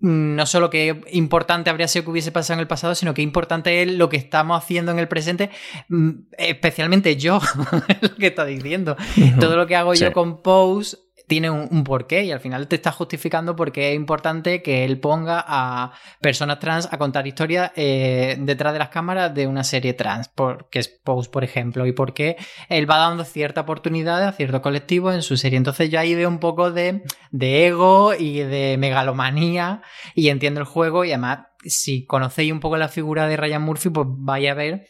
[0.00, 3.82] no solo que importante habría sido que hubiese pasado en el pasado, sino que importante
[3.82, 5.50] es lo que estamos haciendo en el presente,
[5.88, 7.40] mm, especialmente yo,
[8.00, 8.96] lo que está diciendo.
[9.38, 10.96] Todo lo que hago yo con Pose
[11.30, 15.44] tiene un, porqué y al final te está justificando porque es importante que él ponga
[15.46, 20.28] a personas trans a contar historias eh, detrás de las cámaras de una serie trans,
[20.28, 22.36] porque es Pose, por ejemplo, y porque
[22.68, 25.56] él va dando cierta oportunidad a cierto colectivo en su serie.
[25.56, 29.82] Entonces yo ahí veo un poco de, de ego y de megalomanía
[30.16, 33.90] y entiendo el juego y además si conocéis un poco la figura de Ryan Murphy,
[33.90, 34.84] pues vais a ver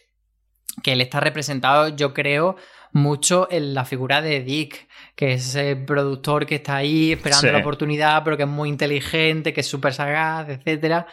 [0.82, 2.56] que él está representado, yo creo,
[2.92, 7.58] mucho en la figura de Dick, que es el productor que está ahí esperando la
[7.58, 11.06] oportunidad, pero que es muy inteligente, que es súper sagaz, etc.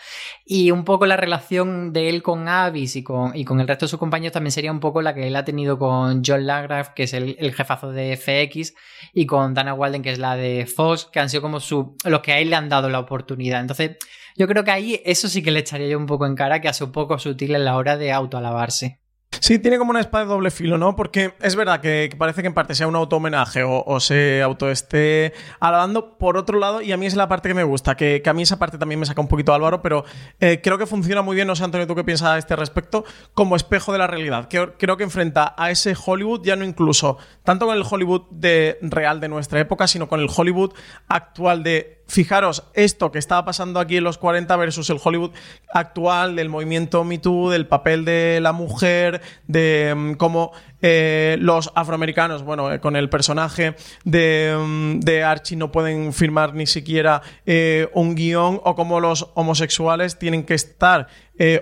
[0.45, 3.85] Y un poco la relación de él con Avis y con, y con el resto
[3.85, 6.89] de sus compañeros también sería un poco la que él ha tenido con John Lagrave,
[6.95, 8.73] que es el, jefazo de FX,
[9.13, 12.21] y con Dana Walden, que es la de Fox, que han sido como su, los
[12.21, 13.61] que a él le han dado la oportunidad.
[13.61, 13.97] Entonces,
[14.35, 16.67] yo creo que ahí eso sí que le echaría yo un poco en cara, que
[16.67, 18.99] hace un poco sutil en la hora de autoalabarse.
[19.39, 20.95] Sí, tiene como una espada de doble filo, ¿no?
[20.95, 25.33] Porque es verdad que, parece que en parte sea un auto-homenaje o, se auto esté
[25.59, 26.17] alabando.
[26.17, 28.43] Por otro lado, y a mí es la parte que me gusta, que, a mí
[28.43, 30.05] esa parte también me saca un poquito Álvaro, pero
[30.39, 33.05] eh, creo que funciona muy bien, no sé, Antonio, tú qué piensas a este respecto,
[33.33, 34.47] como espejo de la realidad.
[34.49, 39.19] Creo que enfrenta a ese Hollywood, ya no incluso tanto con el Hollywood de, real
[39.19, 40.73] de nuestra época, sino con el Hollywood
[41.07, 45.31] actual de fijaros esto que estaba pasando aquí en los 40 versus el Hollywood
[45.73, 51.71] actual, del movimiento Me Too, del papel de la mujer, de mm, cómo eh, los
[51.75, 57.21] afroamericanos, bueno, eh, con el personaje de, mm, de, Archie no pueden firmar ni siquiera
[57.45, 61.07] eh, un guion, o cómo los homosexuales tienen que estar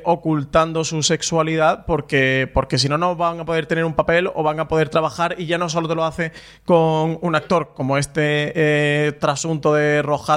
[0.04, 4.44] ocultando su sexualidad porque, porque si no, no van a poder tener un papel o
[4.44, 6.32] van a poder trabajar y ya no solo te lo hace
[6.64, 10.36] con un actor como este trasunto de Roja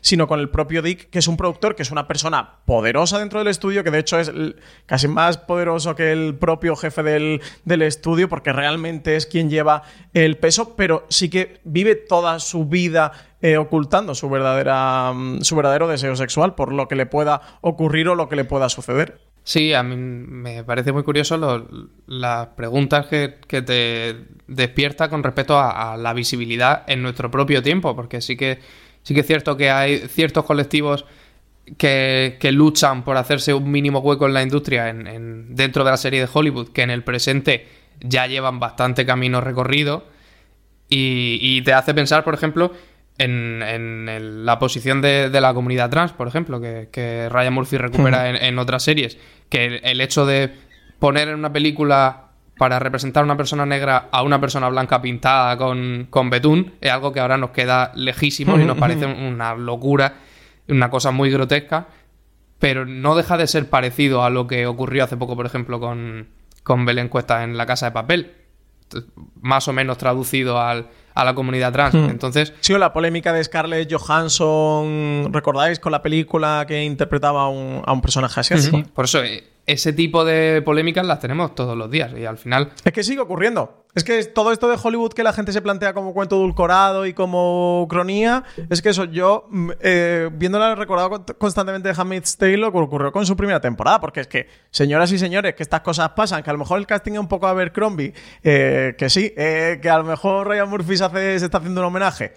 [0.00, 3.38] sino con el propio Dick, que es un productor, que es una persona poderosa dentro
[3.38, 4.30] del estudio, que de hecho es
[4.86, 7.40] casi más poderoso que el propio jefe del,
[7.82, 13.12] estudio, porque realmente es quien lleva el peso, pero sí que vive toda su vida
[13.40, 18.08] eh, ocultando su, verdadera, mm, su verdadero deseo sexual por lo que le pueda ocurrir
[18.08, 19.20] o lo que le pueda suceder.
[19.44, 21.66] Sí, a mí me parece muy curioso
[22.06, 28.20] las preguntas que, te despierta con respecto a, la visibilidad en nuestro propio tiempo, porque
[28.20, 28.58] sí que
[29.08, 31.06] Sí que es cierto que hay ciertos colectivos
[31.78, 36.20] que, luchan por hacerse un mínimo hueco en la industria en, dentro de la serie
[36.20, 37.66] de Hollywood, que en el presente
[38.00, 40.04] ya llevan bastante camino recorrido.
[40.90, 42.70] Y, te hace pensar, por ejemplo,
[43.18, 48.82] en, la posición de, la comunidad trans, por ejemplo, que, Ryan Murphy recupera en, otras
[48.82, 49.18] series.
[49.48, 50.52] Que el hecho de
[50.98, 52.28] poner en una película
[52.58, 56.90] para representar a una persona negra a una persona blanca pintada con, con betún es
[56.90, 60.16] algo que ahora nos queda lejísimo y nos parece una locura,
[60.66, 61.86] una cosa muy grotesca,
[62.58, 66.28] pero no deja de ser parecido a lo que ocurrió hace poco, por ejemplo, con,
[66.64, 68.32] con Belén Cuesta en La Casa de Papel,
[69.40, 71.94] más o menos traducido al, a la comunidad trans.
[71.94, 72.52] Entonces.
[72.60, 77.92] Sí, la polémica de Scarlett Johansson, ¿recordáis con la película que interpretaba a un, a
[77.92, 78.56] un personaje así?
[78.56, 78.84] Sí.
[78.94, 82.72] Por eso, eh, ese tipo de polémicas las tenemos todos los días y al final...
[82.84, 83.84] Es que sigue ocurriendo.
[83.94, 87.12] Es que todo esto de Hollywood que la gente se plantea como cuento dulcorado y
[87.12, 92.72] como cronía, es que eso yo, mm, eh, viéndola recordado constantemente de Hamid's Tale, lo
[92.72, 96.10] que ocurrió con su primera temporada, porque es que, señoras y señores, que estas cosas
[96.10, 99.34] pasan, que a lo mejor el casting es un poco a Abercrombie, eh, que sí,
[99.36, 102.32] eh, que a lo mejor Ryan Murphy se está haciendo un homenaje,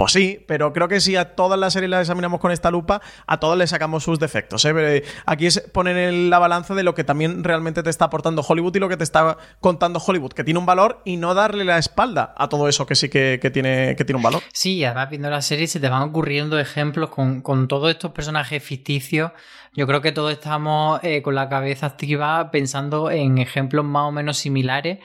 [0.00, 3.02] Pues sí, pero creo que si a todas las series las examinamos con esta lupa,
[3.26, 4.64] a todas le sacamos sus defectos.
[4.64, 5.04] ¿eh?
[5.26, 8.74] Aquí es poner en la balanza de lo que también realmente te está aportando Hollywood
[8.76, 11.76] y lo que te está contando Hollywood, que tiene un valor y no darle la
[11.76, 14.42] espalda a todo eso que sí que, tiene, que tiene un valor.
[14.54, 18.64] Sí, además viendo la serie se te van ocurriendo ejemplos con, con todos estos personajes
[18.64, 19.32] ficticios
[19.72, 24.12] yo creo que todos estamos eh, con la cabeza activa pensando en ejemplos más o
[24.12, 24.98] menos similares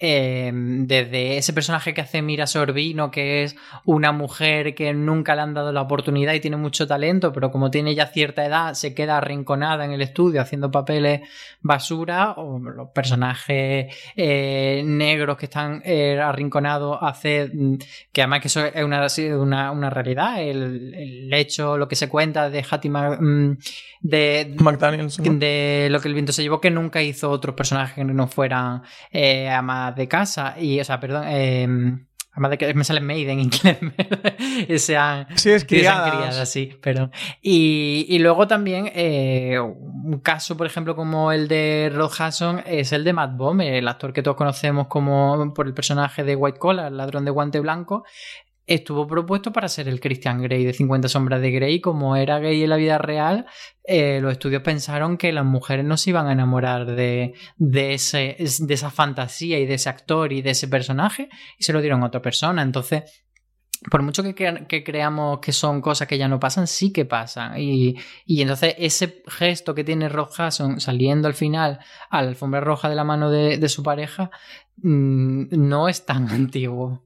[0.00, 5.42] eh, desde ese personaje que hace Mira Sorbino, que es una mujer que nunca le
[5.42, 8.94] han dado la oportunidad y tiene mucho talento, pero como tiene ya cierta edad, se
[8.94, 11.22] queda arrinconada en el estudio haciendo papeles
[11.60, 17.50] basura, o los personajes eh, negros que están eh, arrinconados hace
[18.12, 18.84] que además que eso es
[19.34, 23.58] una, una, realidad, el, hecho, lo que se cuenta de Hattie mm,
[24.00, 28.28] de, de lo que el viento se llevó, que nunca hizo otros personajes que no
[28.28, 29.48] fueran eh,
[29.94, 31.66] de casa y, o sea, perdón, eh,
[32.32, 33.78] además de que me sale made en inglés,
[34.82, 36.48] sean, sí, es criadas.
[36.48, 37.10] sí, pero
[37.42, 42.92] y, y luego también eh, un caso, por ejemplo, como el de Rod Hudson es
[42.92, 46.58] el de Matt Bomb, el actor que todos conocemos como por el personaje de White
[46.58, 48.04] Collar, el ladrón de guante blanco,
[48.68, 51.80] estuvo propuesto para ser el Christian Grey de 50 sombras de Grey.
[51.80, 53.46] Como era gay en la vida real,
[53.82, 58.36] eh, los estudios pensaron que las mujeres no se iban a enamorar de, de, ese,
[58.38, 62.02] de esa fantasía y de ese actor y de ese personaje y se lo dieron
[62.02, 62.62] a otra persona.
[62.62, 63.24] Entonces,
[63.90, 67.58] por mucho que, que, creamos que son cosas que ya no pasan, sí que pasan.
[67.58, 70.28] Y, y entonces ese gesto que tiene Rob
[70.78, 71.78] saliendo al final
[72.10, 74.30] a la alfombra roja de la mano de, de su pareja
[74.76, 77.04] mm, no es tan antiguo.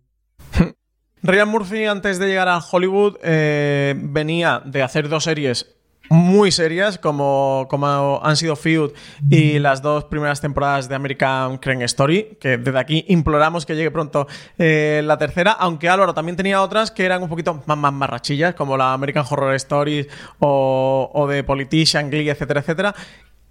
[1.23, 5.69] Ryan Murphy, antes de llegar a Hollywood, eh, venía de hacer dos series
[6.11, 8.91] muy serias, como, como han sido Feud
[9.31, 13.93] y las dos primeras temporadas de American Crane Story, que desde aquí imploramos que llegue
[13.93, 14.27] pronto
[14.59, 18.55] eh, la tercera, aunque Álvaro también tenía otras que eran un poquito más, más marrachillas,
[18.57, 20.09] como la American Horror Stories
[20.41, 22.95] o, o de Politician, Glee, etcétera, etcétera,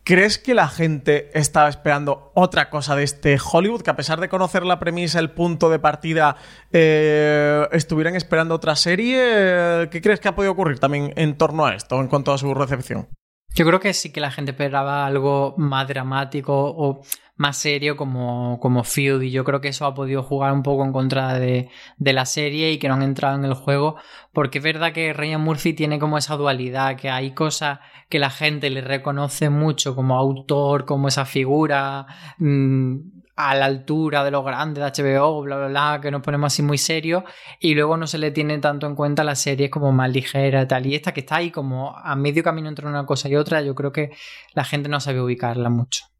[0.03, 3.81] ¿Crees que la gente estaba esperando otra cosa de este Hollywood?
[3.81, 6.37] Que a pesar de conocer la premisa, el punto de partida,
[6.71, 9.87] eh, estuvieran esperando otra serie.
[9.91, 12.51] ¿Qué crees que ha podido ocurrir también en torno a esto, en cuanto a su
[12.55, 13.09] recepción?
[13.53, 17.01] Yo creo que sí que la gente esperaba algo más dramático o
[17.41, 20.85] más serio como, como Feud y yo creo que eso ha podido jugar un poco
[20.85, 23.95] en contra de, de, la serie y que no han entrado en el juego
[24.31, 28.29] porque es verdad que Ryan Murphy tiene como esa dualidad que hay cosas que la
[28.29, 32.05] gente le reconoce mucho como autor, como esa figura
[32.37, 32.97] mmm,
[33.35, 36.61] a la altura de los grandes de HBO, bla, bla, bla, que nos ponemos así
[36.61, 37.23] muy serios
[37.59, 40.85] y luego no se le tiene tanto en cuenta la serie como más ligera tal.
[40.85, 43.73] Y esta que está ahí como a medio camino entre una cosa y otra, yo
[43.73, 44.11] creo que
[44.53, 46.10] la gente no sabe ubicarla mucho.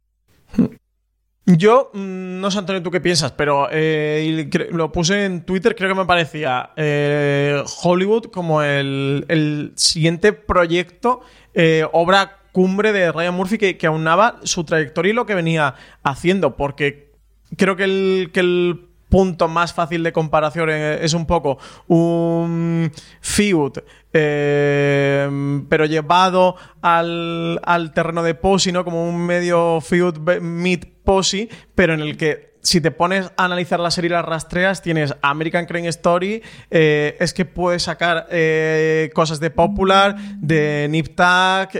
[1.46, 5.90] Yo, mm, no sé Antonio tú qué piensas, pero eh, lo puse en Twitter, creo
[5.90, 11.22] que me parecía eh, Hollywood como el, siguiente proyecto,
[11.54, 15.74] eh, obra cumbre de Ryan Murphy que, que, aunaba su trayectoria y lo que venía
[16.04, 17.12] haciendo, porque
[17.58, 23.74] creo que el, que el punto más fácil de comparación es un poco un feud,
[24.14, 25.30] eh,
[25.70, 28.84] pero llevado al, terreno de Posey, ¿no?
[28.84, 33.80] Como un medio feud mid Posey, pero en el que si te pones a analizar
[33.80, 39.10] la serie y las rastreas, tienes American Crane Story, eh, es que puedes sacar eh,
[39.14, 41.76] cosas de Popular, de Nip Tuck,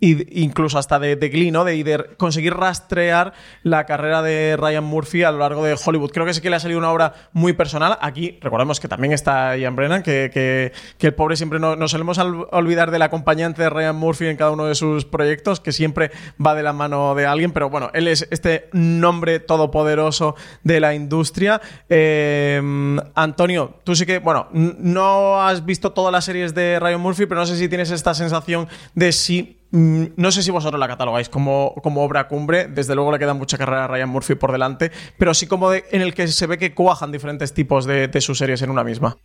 [0.00, 1.64] y incluso hasta de, de Glee, ¿no?
[1.64, 1.78] De,
[2.16, 3.32] conseguir rastrear
[3.62, 6.10] la carrera de Ryan Murphy a lo largo de Hollywood.
[6.10, 7.98] Creo que sí que le ha salido una obra muy personal.
[8.00, 12.90] Aquí recordemos que también está Ian Brennan, que, el pobre siempre no, nos solemos olvidar
[12.90, 16.10] del acompañante de Ryan Murphy en cada uno de sus proyectos, que siempre
[16.44, 20.94] va de la mano de alguien, pero bueno, él es este nombre todopoderoso de la
[20.94, 21.60] industria.
[21.88, 22.60] Eh,
[23.14, 27.40] Antonio, tú sí que, bueno, no has visto todas las series de Ryan Murphy, pero
[27.40, 31.74] no sé si tienes esta sensación de si no sé si vosotros la catalogáis como,
[31.82, 35.34] como, obra cumbre, desde luego le queda mucha carrera a Ryan Murphy por delante, pero
[35.34, 38.70] sí como en el que se ve que cuajan diferentes tipos de, sus series en
[38.70, 39.18] una misma.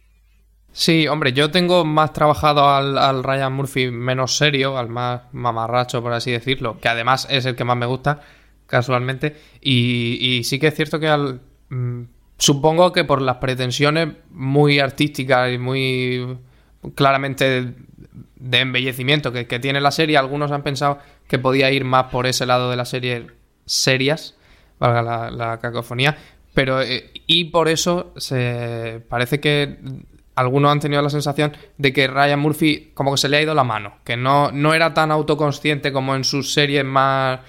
[0.73, 6.13] Sí, hombre, yo tengo más trabajado al, Ryan Murphy menos serio, al más mamarracho, por
[6.13, 8.21] así decirlo, que además es el que más me gusta,
[8.67, 11.41] casualmente, y, sí que es cierto que al...
[11.69, 12.03] Mm,
[12.37, 16.37] supongo que por las pretensiones muy artísticas y muy
[16.95, 17.73] claramente
[18.43, 22.45] de embellecimiento que, tiene la serie, algunos han pensado que podía ir más por ese
[22.45, 23.27] lado de la serie
[23.65, 24.35] serias,
[24.79, 26.17] valga la, cacofonía,
[26.53, 29.79] pero eh, y por eso se parece que
[30.35, 33.53] algunos han tenido la sensación de que Ryan Murphy como que se le ha ido
[33.53, 37.39] la mano, que no, no era tan autoconsciente como en sus series más,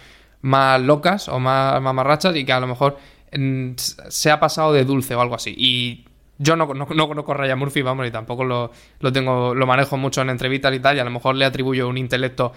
[0.43, 2.99] más locas o más mamarrachas y que a lo mejor
[3.37, 5.53] mm, se ha pasado de dulce o algo así.
[5.59, 6.05] Y
[6.39, 9.97] yo no, no, no, conozco a Murphy, vamos, y tampoco lo, lo, tengo, lo manejo
[9.97, 12.53] mucho en entrevistas y tal, y a lo mejor le atribuyo un intelecto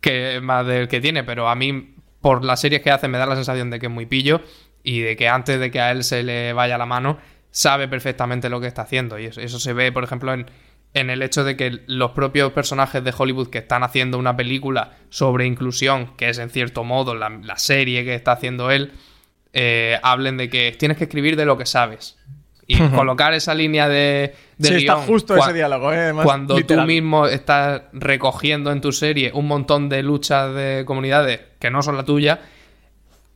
[0.00, 3.26] que más del que tiene, pero a mí, por las series que hace, me da
[3.26, 4.40] la sensación de que es muy pillo
[4.82, 7.18] y de que antes de que a él se le vaya la mano,
[7.50, 9.18] sabe perfectamente lo que está haciendo.
[9.18, 10.46] Y eso, eso se ve, por ejemplo, en,
[10.94, 14.96] en el hecho de que los propios personajes de Hollywood que están haciendo una película
[15.08, 18.92] sobre inclusión, que es en cierto modo la, la serie que está haciendo él,
[19.52, 22.18] eh, hablen de que tienes que escribir de lo que sabes.
[22.78, 25.98] Y colocar esa línea de, de sí, guion, está justo ese diálogo, ¿eh?
[25.98, 26.84] Además, cuando literal.
[26.84, 31.82] tú mismo estás recogiendo en tu serie un montón de luchas de comunidades que no
[31.82, 32.40] son la tuya,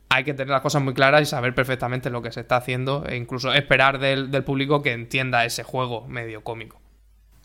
[0.09, 3.05] hay que tener las cosas muy claras y saber perfectamente lo que se está haciendo
[3.07, 6.79] e incluso esperar del, del público que entienda ese juego medio cómico.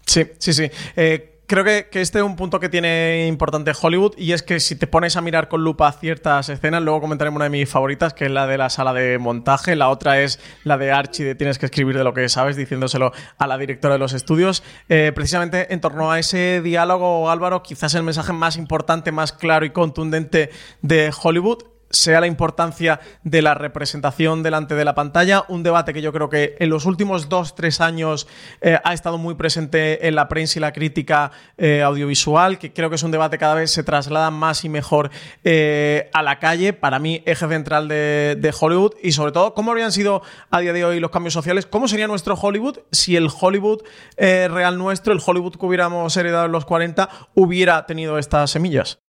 [0.06, 0.70] Sí, sí, sí.
[0.96, 4.74] Eh, creo que, este es un punto que tiene importante Hollywood y es que si
[4.74, 8.24] te pones a mirar con lupa ciertas escenas, luego comentaremos una de mis favoritas, que
[8.24, 11.58] es la de la sala de montaje, la otra es la de Archie de tienes
[11.58, 14.62] que escribir de lo que sabes, diciéndoselo a la directora de los estudios.
[14.88, 19.66] Eh, precisamente en torno a ese diálogo, Álvaro, quizás el mensaje más importante, más claro
[19.66, 20.48] y contundente
[20.80, 26.02] de Hollywood sea la importancia de la representación delante de la pantalla, un debate que
[26.02, 28.26] yo creo que en los últimos dos, tres años
[28.60, 32.88] eh, ha estado muy presente en la prensa y la crítica eh, audiovisual, que creo
[32.88, 35.10] que es un debate que cada vez se traslada más y mejor
[35.44, 39.70] eh, a la calle, para mí eje central de, de, Hollywood, y sobre todo, cómo
[39.70, 43.28] habrían sido a día de hoy los cambios sociales, cómo sería nuestro Hollywood si el
[43.28, 43.82] Hollywood
[44.16, 49.02] real nuestro, el Hollywood que hubiéramos heredado en los 40, hubiera tenido estas semillas.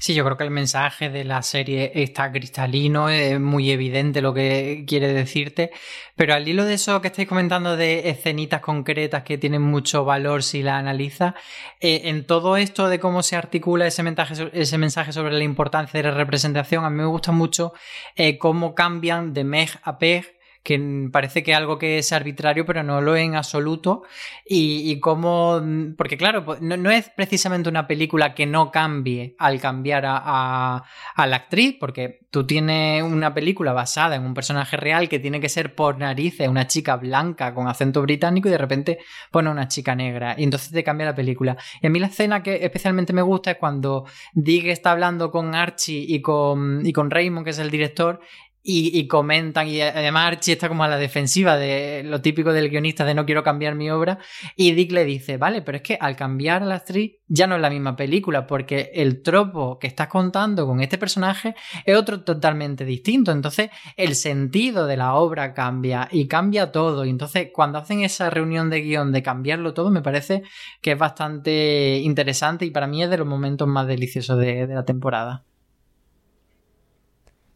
[0.00, 4.32] Sí, yo creo que el mensaje de la serie está cristalino, es muy evidente lo
[4.32, 5.72] que quiere decirte,
[6.16, 10.42] pero al hilo de eso que estáis comentando de escenitas concretas que tienen mucho valor
[10.42, 11.34] si la analizas,
[11.80, 15.98] eh, en todo esto de cómo se articula ese mensaje, ese mensaje sobre la importancia
[15.98, 17.74] de la representación, a mí me gusta mucho
[18.16, 22.82] eh, cómo cambian de Meg a Peg que parece que algo que es arbitrario, pero
[22.82, 24.02] no lo es en absoluto.
[24.44, 25.60] Y, y cómo.
[25.96, 30.84] Porque, claro, no, no, es precisamente una película que no cambie al cambiar a, a,
[31.14, 35.40] a, la actriz, porque tú tienes una película basada en un personaje real que tiene
[35.40, 38.98] que ser por narices una chica blanca con acento británico y de repente
[39.30, 40.34] pone una chica negra.
[40.36, 41.56] Y entonces te cambia la película.
[41.80, 44.04] Y a mí la escena que especialmente me gusta es cuando
[44.34, 48.20] Dig está hablando con Archie y con, y con Raymond, que es el director,
[48.62, 52.68] y, y, comentan, y además Archie está como a la defensiva de lo típico del
[52.68, 54.18] guionista de no quiero cambiar mi obra,
[54.56, 57.56] y Dick le dice, vale, pero es que al cambiar a la actriz ya no
[57.56, 61.54] es la misma película, porque el tropo que estás contando con este personaje
[61.84, 67.10] es otro totalmente distinto, entonces el sentido de la obra cambia y cambia todo, y
[67.10, 70.42] entonces cuando hacen esa reunión de guion de cambiarlo todo, me parece
[70.82, 74.74] que es bastante interesante y para mí es de los momentos más deliciosos de, de
[74.74, 75.44] la temporada.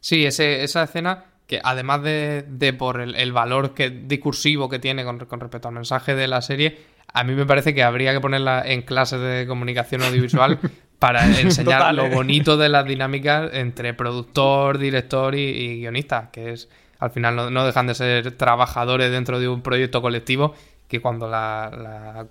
[0.05, 4.79] Sí, ese, esa escena que además de, de por el, el, valor que, discursivo que
[4.79, 6.79] tiene con, con, respecto al mensaje de la serie,
[7.11, 10.59] a mí me parece que habría que ponerla en clases de comunicación audiovisual
[10.99, 16.53] para enseñar Total, lo bonito de las dinámicas entre productor, director y, y guionista, que
[16.53, 20.55] es al final no, no, dejan de ser trabajadores dentro de un proyecto colectivo
[20.87, 22.27] que cuando la, la,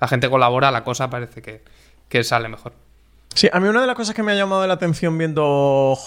[0.00, 1.62] la gente colabora la cosa parece que,
[2.08, 2.72] que sale mejor.
[3.34, 5.44] Sí, a mí una de las cosas que me ha llamado la atención viendo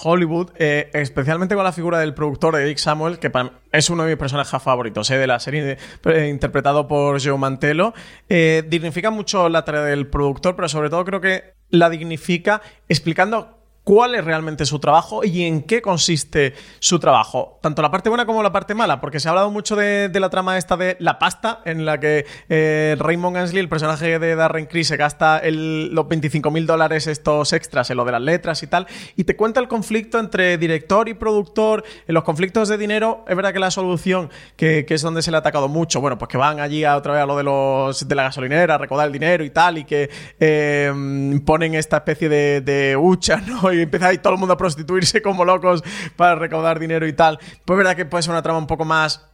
[0.04, 3.32] Hollywood, eh, especialmente con la figura del productor de Dick Samuel, que
[3.72, 7.94] es uno de mis personajes favoritos eh, de la serie, eh, interpretado por Joe Mantello,
[8.28, 14.16] dignifica mucho la tarea del productor, pero sobre todo creo que la dignifica explicando cuál
[14.16, 17.60] es realmente su trabajo y en qué consiste su trabajo.
[17.62, 20.30] Tanto la parte buena como la parte mala, porque se ha hablado mucho de, la
[20.30, 24.68] trama esta de la pasta, en la que eh, Raymond Gansley, el personaje de Darren
[24.68, 28.62] Criss, se gasta el, los 25 mil dólares estos extras en lo de las letras
[28.64, 32.78] y tal, y te cuenta el conflicto entre director y productor, en los conflictos de
[32.78, 36.02] dinero, es verdad que la solución, que, que es donde se le ha atacado mucho,
[36.02, 38.76] bueno, pues que van allí a otra vez a lo de los de la gasolinera,
[38.76, 40.10] a recaudar el dinero y tal, y que
[40.40, 43.71] eh, ponen esta especie de, de hucha, ¿no?
[43.74, 45.84] Y empieza ahí todo el mundo a prostituirse como locos
[46.16, 47.40] para recaudar dinero y tal.
[47.66, 49.31] Pues verdad que puede ser una trama un poco más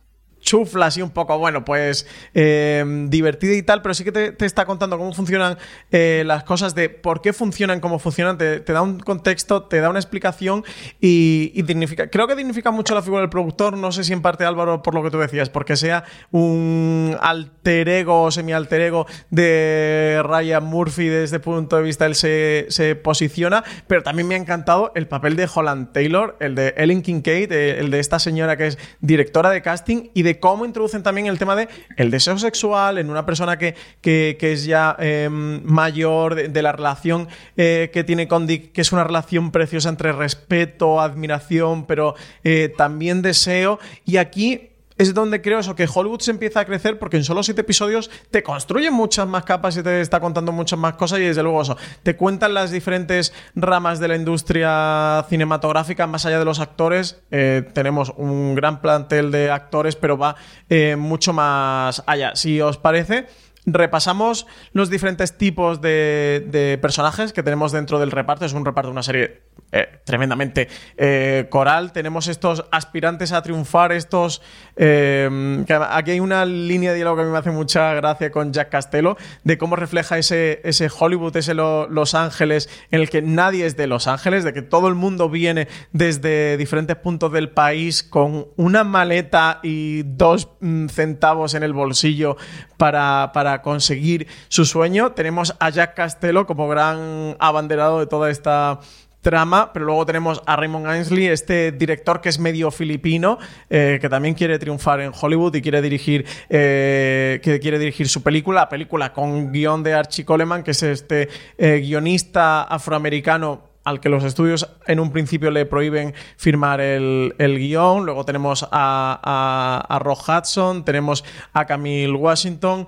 [0.48, 4.66] chufla, así un poco, bueno, pues eh, divertida y tal, pero sí que te, está
[4.66, 5.58] contando cómo funcionan
[5.92, 9.90] eh, las cosas, de por qué funcionan, cómo funcionan, te, da un contexto, te da
[9.90, 10.64] una explicación
[11.02, 11.64] y.
[12.12, 14.96] Creo que dignifica mucho la figura del productor, no sé si en parte Álvaro, por
[14.96, 21.08] lo que tú decías, porque sea un alter ego o semi-alter ego de Ryan Murphy
[21.08, 25.08] desde el punto de vista él se, se, posiciona, pero también me ha encantado el
[25.08, 29.50] papel de Holland Taylor, el de Ellen Kincaid, el de esta señora que es directora
[29.50, 33.26] de casting y de cómo introducen también el tema de el deseo sexual en una
[33.26, 38.48] persona que, que, es ya eh, mayor, de, de, la relación eh, que tiene con
[38.48, 43.80] Dick, que es una relación preciosa entre respeto, admiración, pero eh, también deseo.
[44.06, 47.44] Y aquí es donde creo eso, que Hollywood se empieza a crecer porque en solo
[47.44, 51.24] siete episodios te construyen muchas más capas y te está contando muchas más cosas y
[51.24, 56.46] desde luego eso, te cuentan las diferentes ramas de la industria cinematográfica más allá de
[56.46, 57.22] los actores.
[57.32, 60.36] Eh, tenemos un gran plantel de actores, pero va
[60.70, 62.36] eh, mucho más allá.
[62.36, 63.28] Si os parece
[63.68, 68.46] repasamos los diferentes tipos de, personajes que tenemos dentro del reparto.
[68.46, 69.42] Es un reparto de una serie
[69.72, 71.92] eh, tremendamente eh, coral.
[71.92, 74.42] Tenemos estos aspirantes a triunfar, estos...
[74.78, 78.54] Eh, aquí hay una línea de diálogo que a mí me hace mucha gracia con
[78.54, 83.66] Jack Castello, de cómo refleja ese, ese Hollywood, ese Los Ángeles, en el que nadie
[83.66, 88.04] es de Los Ángeles, de que todo el mundo viene desde diferentes puntos del país
[88.04, 92.38] con una maleta y dos mm, centavos en el bolsillo
[92.78, 95.12] para, para conseguir su sueño.
[95.12, 98.80] Tenemos a Jack Castello como gran abanderado de toda esta
[99.22, 103.38] trama, pero luego tenemos a Raymond Ainsley, este director que es medio filipino,
[103.70, 108.24] eh, que también quiere triunfar en Hollywood y quiere dirigir, eh, que quiere dirigir su
[108.24, 114.02] película, la película con guion de Archie Coleman, que es este eh, guionista afroamericano al
[114.02, 118.06] que los estudios en un principio le prohíben firmar el, guion.
[118.06, 122.86] Luego tenemos a, a, a Hudson, tenemos a Camille Washington.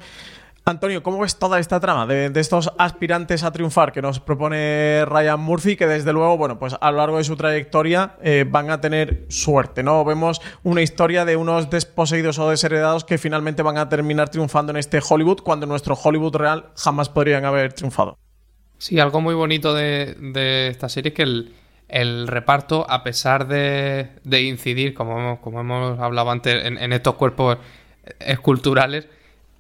[0.70, 5.40] Antonio, ¿cómo ves toda esta trama de, estos aspirantes a triunfar que nos propone Ryan
[5.40, 5.76] Murphy?
[5.76, 9.26] Que desde luego, bueno, pues a lo largo de su trayectoria eh, van a tener
[9.30, 10.06] suerte, ¿no?
[10.06, 14.78] Vemos una historia de unos desposeídos o desheredados que finalmente van a terminar triunfando en
[14.78, 18.18] este Hollywood cuando nuestro Hollywood real jamás podrían haber triunfado.
[18.78, 21.24] Sí, algo muy bonito de, esta serie es que
[21.88, 24.10] el, reparto, a pesar de,
[24.42, 27.58] incidir, como, como hemos hablado antes, en estos cuerpos
[28.20, 29.08] esculturales,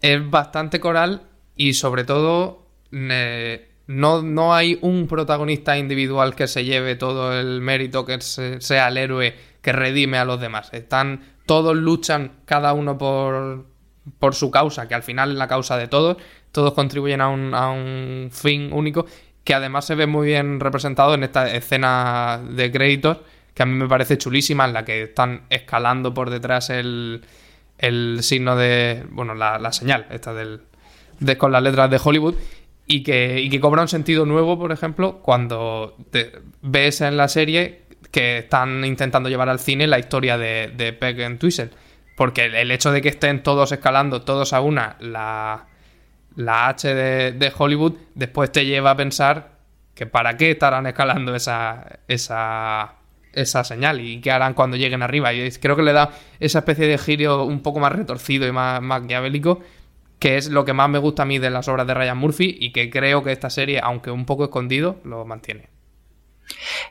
[0.01, 1.23] es bastante coral
[1.55, 8.05] y sobre todo no, no, hay un protagonista individual que se lleve todo el mérito,
[8.05, 10.69] que sea el héroe que redime a los demás.
[10.73, 13.65] Están, todos luchan cada uno por,
[14.19, 16.17] por su causa, que al final es la causa de todos.
[16.51, 19.05] Todos contribuyen a un, a un fin único,
[19.43, 23.17] que además se ve muy bien representado en esta escena de créditos,
[23.53, 27.21] que a mí me parece chulísima, en la que están escalando por detrás el,
[27.79, 30.61] el signo de, bueno, la, señal esta del,
[31.19, 32.35] de, con las letras de Hollywood
[32.85, 35.95] y que, y que cobra un sentido nuevo, por ejemplo, cuando
[36.61, 41.21] ves en la serie que están intentando llevar al cine la historia de, de Peg
[41.23, 41.69] and Twizzle.
[42.17, 45.67] Porque el, hecho de que estén todos escalando, todos a una, la,
[46.35, 49.59] la H de, de, Hollywood, después te lleva a pensar
[49.93, 52.95] que para qué estarán escalando esa, esa
[53.33, 55.33] esa señal y qué harán cuando lleguen arriba.
[55.33, 58.81] Y creo que le da esa especie de giro un poco más retorcido y más
[58.81, 59.61] maquiavélico,
[60.19, 62.57] que es lo que más me gusta a mí de las obras de Ryan Murphy
[62.59, 65.69] y que creo que esta serie, aunque un poco escondido, lo mantiene.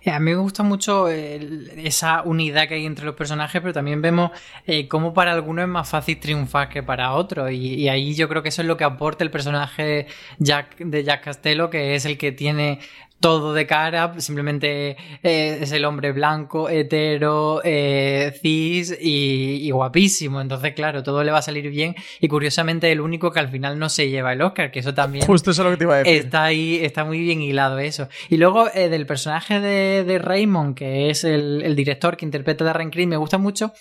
[0.03, 4.01] Eh, a mí me gusta mucho esa unidad que hay entre los personajes, pero también
[4.01, 4.31] vemos
[4.67, 7.51] eh, cómo para algunos es más fácil triunfar que para otros.
[7.51, 10.07] Y, ahí yo creo que eso es lo que aporta el personaje
[10.39, 12.81] de Jack Castello, que es el que tiene
[13.21, 20.41] todo de cara, simplemente eh, es el hombre blanco, hetero, eh, cis y, guapísimo.
[20.41, 21.95] Entonces, claro, todo le va a salir bien.
[22.21, 25.25] Y curiosamente, el único que al final no se lleva el Oscar, que eso también.
[25.27, 26.15] Justo eso es lo que te iba a decir.
[26.15, 28.09] Está ahí, está muy bien hilado eso.
[28.29, 32.65] Y luego, eh, del personaje de, de, Raymond, que es el, el director que interpreta
[32.65, 33.73] a Darren Criss, me gusta mucho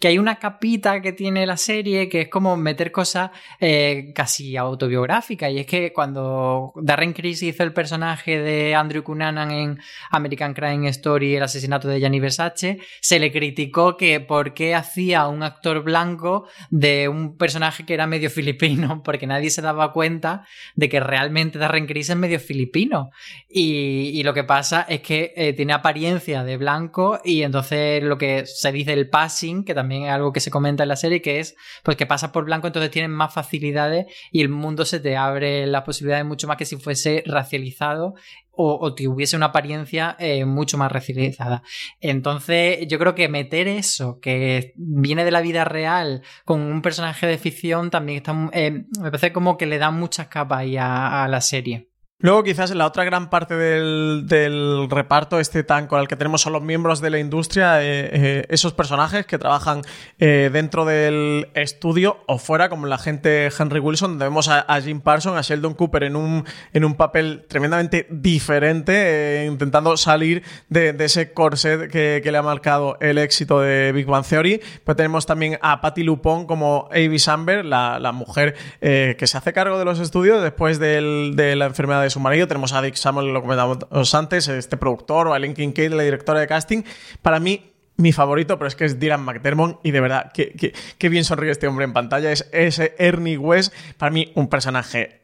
[0.00, 3.30] que hay una capita que tiene la serie que es como meter cosas
[3.60, 5.50] eh, casi autobiográficas.
[5.50, 9.78] Y es que cuando Darren Criss hizo el personaje de Andrew Cunanan en
[10.10, 15.26] American Crime Story, el asesinato de Gianni Versace, se le criticó que por qué hacía
[15.26, 20.46] un actor blanco de un personaje que era medio filipino, porque nadie se daba cuenta
[20.74, 23.10] de que realmente Darren Criss es medio filipino.
[23.48, 28.46] Y, lo que pasa es que eh, tiene apariencia de blanco y entonces lo que
[28.46, 31.20] se dice el passing, que también también es algo que se comenta en la serie,
[31.20, 34.98] que es pues que pasas por blanco, entonces tienes más facilidades y el mundo se
[34.98, 38.14] te abre las posibilidades mucho más que si fuese racializado
[38.50, 41.62] o, o tuviese una apariencia eh, mucho más racializada.
[42.00, 47.26] Entonces, yo creo que meter eso, que viene de la vida real, con un personaje
[47.26, 48.34] de ficción, también está.
[48.52, 51.93] Eh, me parece como que le da muchas capas a la serie.
[52.20, 56.42] Luego, quizás en la otra gran parte del, reparto, este tan con el que tenemos
[56.42, 59.82] son los miembros de la industria, eh, eh, esos personajes que trabajan
[60.20, 65.00] eh, dentro del estudio o fuera, como la gente Henry Wilson, donde vemos a, Jim
[65.00, 71.32] Parsons, a Sheldon Cooper en un, en un papel tremendamente diferente, intentando salir de, ese
[71.32, 74.60] corset que, le ha marcado el éxito de Big Bang Theory.
[74.84, 79.78] Pues tenemos también a Patty Lupon como Avi Samber, la, mujer que se hace cargo
[79.78, 82.46] de los estudios después de la enfermedad de su marido.
[82.46, 86.40] Tenemos a Dick Samuel, lo comentamos antes, este productor, o a Linkin Kincaid, la directora
[86.40, 86.82] de casting.
[87.22, 91.24] Para mí, mi favorito, pero es que es Dylan McDermott y de verdad, qué, bien
[91.24, 92.32] sonríe este hombre en pantalla.
[92.32, 95.20] Es ese Ernie West, para mí un personaje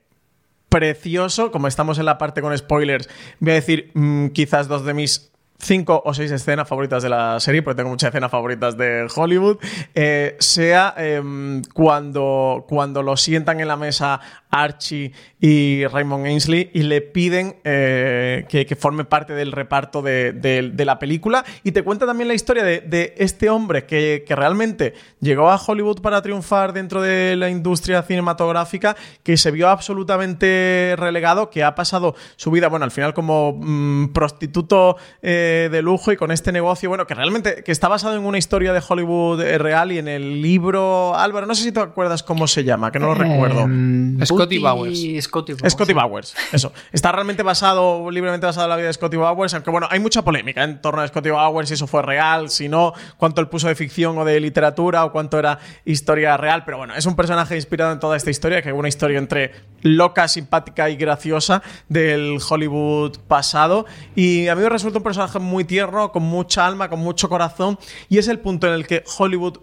[0.68, 1.50] precioso.
[1.50, 3.08] Como estamos en la parte con spoilers,
[3.40, 5.30] voy a decir mm, quizás dos de mis
[5.62, 9.58] cinco o seis escenas favoritas de la serie, porque tengo muchas escenas favoritas de Hollywood,
[9.94, 14.20] eh, sea em, cuando, cuando lo sientan en la mesa
[14.50, 20.98] Archie y Raymond Ainsley y le piden eh, que, forme parte del reparto de, la
[20.98, 26.00] película y te cuenta también la historia de, este hombre que, realmente llegó a Hollywood
[26.00, 32.14] para triunfar dentro de la industria cinematográfica, que se vio absolutamente relegado, que ha pasado
[32.36, 36.88] su vida, bueno, al final como mm, prostituto eh, de lujo y con este negocio,
[36.88, 40.08] bueno, que realmente que está basado en una historia de Hollywood eh, real y en
[40.08, 43.66] el libro, Álvaro, no sé si te acuerdas cómo se llama, que no lo recuerdo.
[44.40, 45.70] Scotty Bowers.
[45.70, 46.34] Scotty Bowers.
[46.52, 46.72] eso.
[46.92, 50.22] Está realmente basado, libremente basado en la vida de Scotty Bowers, aunque bueno, hay mucha
[50.22, 53.68] polémica en torno a Scotty Bowers, si eso fue real, si no, cuánto él puso
[53.68, 57.56] de ficción o de literatura o cuánto era historia real, pero bueno, es un personaje
[57.56, 62.38] inspirado en toda esta historia, que es una historia entre loca, simpática y graciosa del
[62.48, 63.86] Hollywood pasado.
[64.14, 67.78] Y a mí me resulta un personaje muy tierno, con mucha alma, con mucho corazón,
[68.08, 69.58] y es el punto en el que Hollywood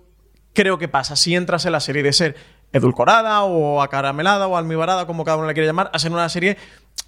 [0.54, 2.36] creo que pasa si entras en la serie de ser
[2.74, 6.58] edulcorada o acaramelada o almibarada, como cada uno le quiere llamar, a ser una serie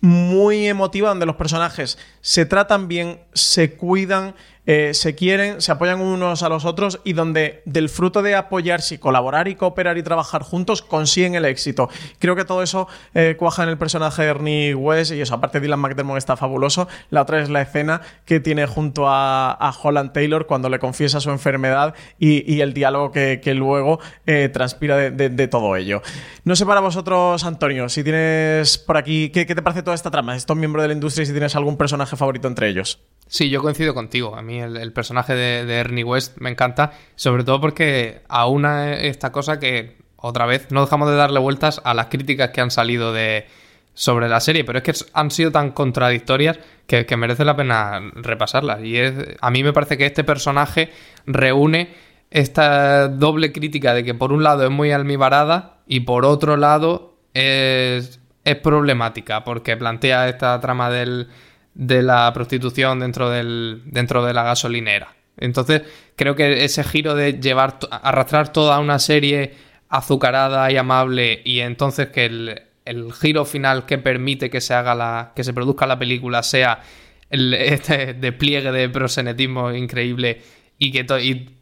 [0.01, 4.35] muy emotiva donde los personajes se tratan bien, se cuidan,
[4.71, 8.93] eh, se quieren, se apoyan unos a los otros y donde del fruto de apoyarse
[8.93, 11.89] y colaborar y cooperar y trabajar juntos consiguen el éxito.
[12.19, 15.59] Creo que todo eso eh, cuaja en el personaje de Ernie West y eso, aparte
[15.59, 16.87] Dylan McDermott está fabuloso.
[17.09, 21.31] La otra es la escena que tiene junto a, Holland Taylor cuando le confiesa su
[21.31, 26.03] enfermedad y, el diálogo que, luego eh, transpira de, todo ello.
[26.43, 30.11] No sé para vosotros, Antonio, si tienes por aquí, ¿qué, qué te parece toda esta
[30.11, 30.35] trama?
[30.35, 32.99] Estos miembros de la industria y si tienes algún personaje favorito entre ellos.
[33.29, 34.35] Sí, yo coincido contigo.
[34.35, 39.59] A mí el, personaje de, Ernie West me encanta, sobre todo porque aúna esta cosa
[39.59, 43.45] que, otra vez, no dejamos de darle vueltas a las críticas que han salido de
[43.93, 46.57] sobre la serie, pero es que han sido tan contradictorias
[46.87, 48.81] que, merece la pena repasarlas.
[48.83, 50.91] Y es, a mí me parece que este personaje
[51.27, 51.93] reúne
[52.31, 57.13] esta doble crítica de que por un lado es muy almibarada y por otro lado
[57.35, 61.27] es, es problemática porque plantea esta trama del
[61.73, 65.15] de la prostitución dentro, del, dentro de la gasolinera.
[65.37, 65.83] Entonces,
[66.15, 69.53] creo que ese giro de llevar, arrastrar toda una serie
[69.87, 75.31] azucarada y amable y entonces que el, giro final que permite que se haga la,
[75.35, 76.81] que se produzca la película sea
[77.29, 80.41] el, este despliegue de prosenetismo increíble
[80.77, 81.03] y que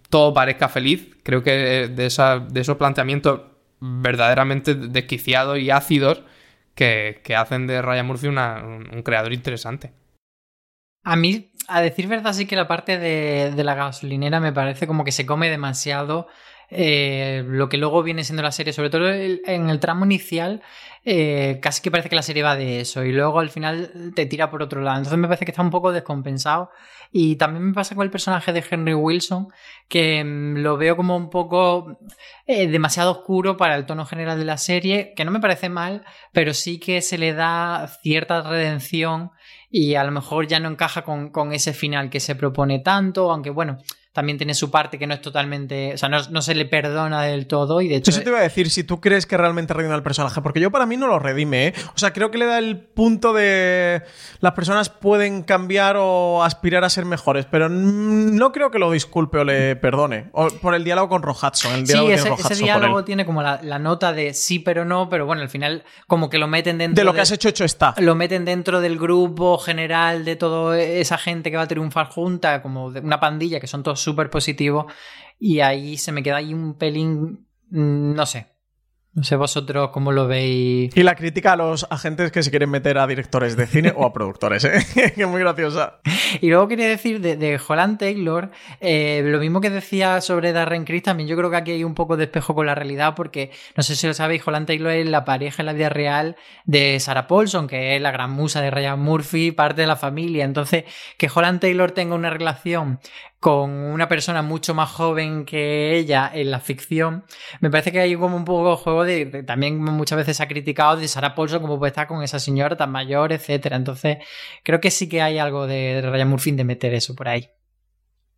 [0.09, 3.41] todo parezca feliz, creo que de, esa, de esos planteamientos
[3.79, 6.21] verdaderamente desquiciados y ácidos
[6.78, 9.91] que, hacen de Ryan Murphy un creador interesante.
[11.03, 15.03] A mí, a decir verdad, sí que la parte de, la gasolinera me parece como
[15.03, 16.28] que se come demasiado
[16.69, 20.61] eh, lo que luego viene siendo la serie, sobre todo en el tramo inicial,
[21.09, 24.25] eh, casi que parece que la serie va de eso y luego al final te
[24.25, 24.97] tira por otro lado.
[24.97, 26.69] Entonces me parece que está un poco descompensado.
[27.13, 29.47] Y también me pasa con el personaje de Henry Wilson,
[29.87, 31.97] que mm, lo veo como un poco
[32.45, 36.03] eh, demasiado oscuro para el tono general de la serie, que no me parece mal,
[36.33, 39.31] pero sí que se le da cierta redención
[39.71, 43.31] y a lo mejor ya no encaja con, con ese final que se propone tanto,
[43.31, 43.77] aunque bueno,
[44.18, 45.93] también tiene su parte que no es totalmente.
[45.93, 47.82] O sea, no, se le perdona del todo.
[47.82, 48.09] Y de hecho.
[48.09, 50.72] Eso te iba a decir, si tú crees que realmente redime al personaje, porque yo
[50.72, 51.74] para mí no lo redime, ¿eh?
[51.93, 54.01] O sea, creo que le da el punto de.
[54.39, 59.38] Las personas pueden cambiar o aspirar a ser mejores, pero no creo que lo disculpe
[59.38, 60.30] o le perdone.
[60.32, 61.74] O por el diálogo con Rohatson.
[61.74, 65.49] El sí, ese, diálogo tiene como la, nota de sí, pero no, pero bueno, al
[65.49, 66.99] final, como que lo meten dentro.
[66.99, 67.93] De lo que has hecho, hecho está.
[67.99, 72.63] Lo meten dentro del grupo general de toda esa gente que va a triunfar junta,
[72.63, 74.87] como de una pandilla que son todos súper positivo
[75.37, 78.47] y ahí se me queda ahí un pelín, mm, no sé,
[79.17, 80.95] no sé vosotros cómo lo veis.
[80.95, 84.05] Y la crítica a los agentes que se quieren meter a directores de cine o
[84.05, 84.85] a productores, ¿eh?
[85.15, 86.01] que es muy graciosa.
[86.41, 88.51] Y luego quería decir de, Holland Taylor,
[88.81, 91.95] eh, lo mismo que decía sobre Darren Criss, también yo creo que aquí hay un
[91.95, 95.07] poco de espejo con la realidad, porque no sé si lo sabéis, Holland Taylor es
[95.07, 96.35] la pareja en la vida real
[96.65, 100.43] de Sarah Paulson, que es la gran musa de Ryan Murphy, parte de la familia.
[100.43, 100.83] Entonces,
[101.17, 102.99] que Holland Taylor tenga una relación
[103.39, 107.25] con una persona mucho más joven que ella en la ficción,
[107.61, 110.97] me parece que hay como un poco juego de, también muchas veces se ha criticado
[110.97, 113.75] de Sarah Paulson como puede estar con esa señora tan mayor, etcétera.
[113.75, 114.17] Entonces,
[114.63, 117.49] creo que sí que hay algo de, Ryan Murphy de meter eso por ahí.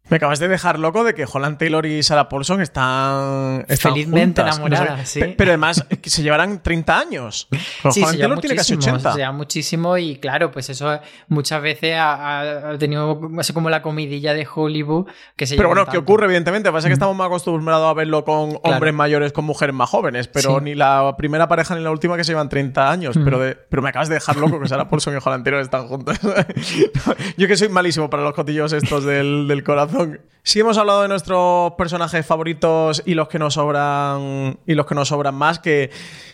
[0.10, 4.41] Me acabas de dejar loco de que Holland Taylor y Sarah Paulson están, están felizmente
[4.41, 4.57] juntas.
[4.57, 5.20] enamoradas, No sí.
[5.20, 7.47] Pe- Pero además que se llevarán 30 años.
[7.49, 9.12] Pero Sí, Holland se Taylor tiene casi muchísimo, 80.
[9.14, 14.34] se lleva muchísimo y claro, pues eso muchas veces ha, tenido así como la comidilla
[14.34, 16.01] de Hollywood que se Pero bueno, ¿qué tanto.
[16.01, 16.26] ocurre?
[16.26, 20.28] Evidentemente, pasa que estamos más acostumbrados a verlo con hombres mayores, con mujeres más jóvenes,
[20.28, 20.64] pero Sí.
[20.64, 23.16] ni la primera pareja ni la última que se llevan 30 años.
[23.18, 23.24] Mm.
[23.24, 25.88] Pero, de- pero me acabas de dejar loco que Sarah Paulson y Holland Taylor están
[25.88, 26.18] juntos.
[27.38, 29.99] Yo que soy malísimo para los cotillos estos del, del corazón.
[30.41, 34.95] Si hemos hablado de nuestros personajes favoritos y los que nos sobran y los que
[34.95, 35.91] nos sobran más, que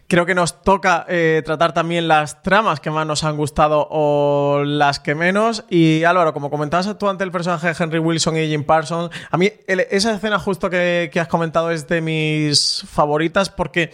[0.07, 4.63] creo que nos toca eh, tratar también las tramas que más nos han gustado o
[4.63, 5.66] las que menos.
[5.70, 9.38] Y Álvaro, como comentabas tú ante el personaje de Henry Wilson y Jim Parsons, a
[9.38, 13.91] mí esa escena justo que, que has comentado es de mis favoritas porque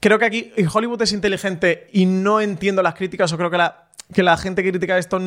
[0.00, 3.88] creo que aquí Hollywood es inteligente y no entiendo las críticas o creo que la,
[4.14, 5.20] que la gente que critica esto...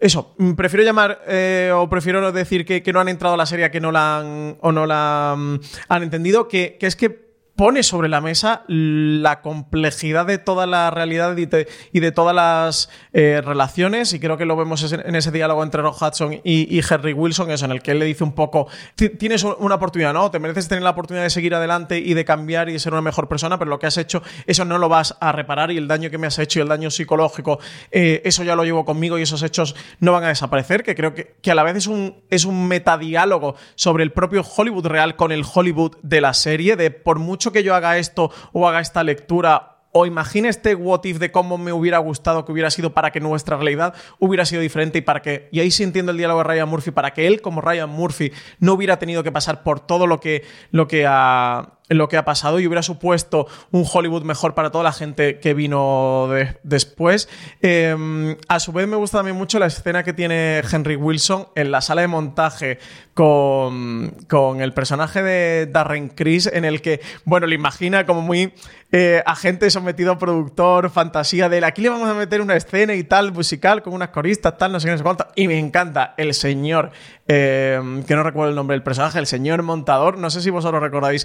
[0.00, 3.46] Eso, mm, prefiero llamar eh, o prefiero decir que, que no han entrado a la
[3.46, 7.23] serie que no la han o no la mm, han entendido, que, que es que
[7.56, 13.40] pone sobre la mesa la complejidad de toda la realidad y de, todas las eh,
[13.44, 17.50] relaciones y creo que lo vemos en ese diálogo entre Rock Hudson y, y Wilson,
[17.50, 20.30] eso en el que él le dice un poco, "Ti- tienes un- una oportunidad, ¿no?
[20.30, 23.02] Te mereces tener la oportunidad de seguir adelante y de cambiar y de ser una
[23.02, 25.86] mejor persona, pero lo que has hecho, eso no lo vas a reparar y el
[25.86, 27.60] daño que me has hecho y el daño psicológico,
[27.92, 31.14] eh, eso ya lo llevo conmigo y esos hechos no van a desaparecer, que creo
[31.14, 35.16] que, que a la vez es un, es un metadiálogo sobre el propio Hollywood real
[35.16, 38.80] con el Hollywood de la serie, de por mucho que yo haga esto o haga
[38.80, 42.92] esta lectura o imagine este what if de cómo me hubiera gustado que hubiera sido
[42.92, 46.18] para que nuestra realidad hubiera sido diferente y para que, y ahí sí entiendo el
[46.18, 49.62] diálogo de Ryan Murphy, para que él como Ryan Murphy no hubiera tenido que pasar
[49.62, 50.42] por todo lo que,
[50.72, 54.84] lo que ha lo que ha pasado y hubiera supuesto un Hollywood mejor para toda
[54.84, 57.28] la gente que vino de- después.
[57.60, 61.70] Eh, a su vez me gusta también mucho la escena que tiene Henry Wilson en
[61.70, 62.78] la sala de montaje
[63.12, 68.52] con, con el personaje de Darren Criss en el que, bueno, le imagina como muy
[68.92, 71.64] eh, agente sometido a productor, fantasía de él.
[71.64, 74.80] Aquí le vamos a meter una escena y tal, musical, con unas coristas, tal, no
[74.80, 75.26] sé qué, no sé cuánto.
[75.36, 76.90] Y me encanta el señor,
[77.26, 80.80] eh, que no recuerdo el nombre del personaje, el señor montador, no sé si vosotros
[80.82, 81.24] recordáis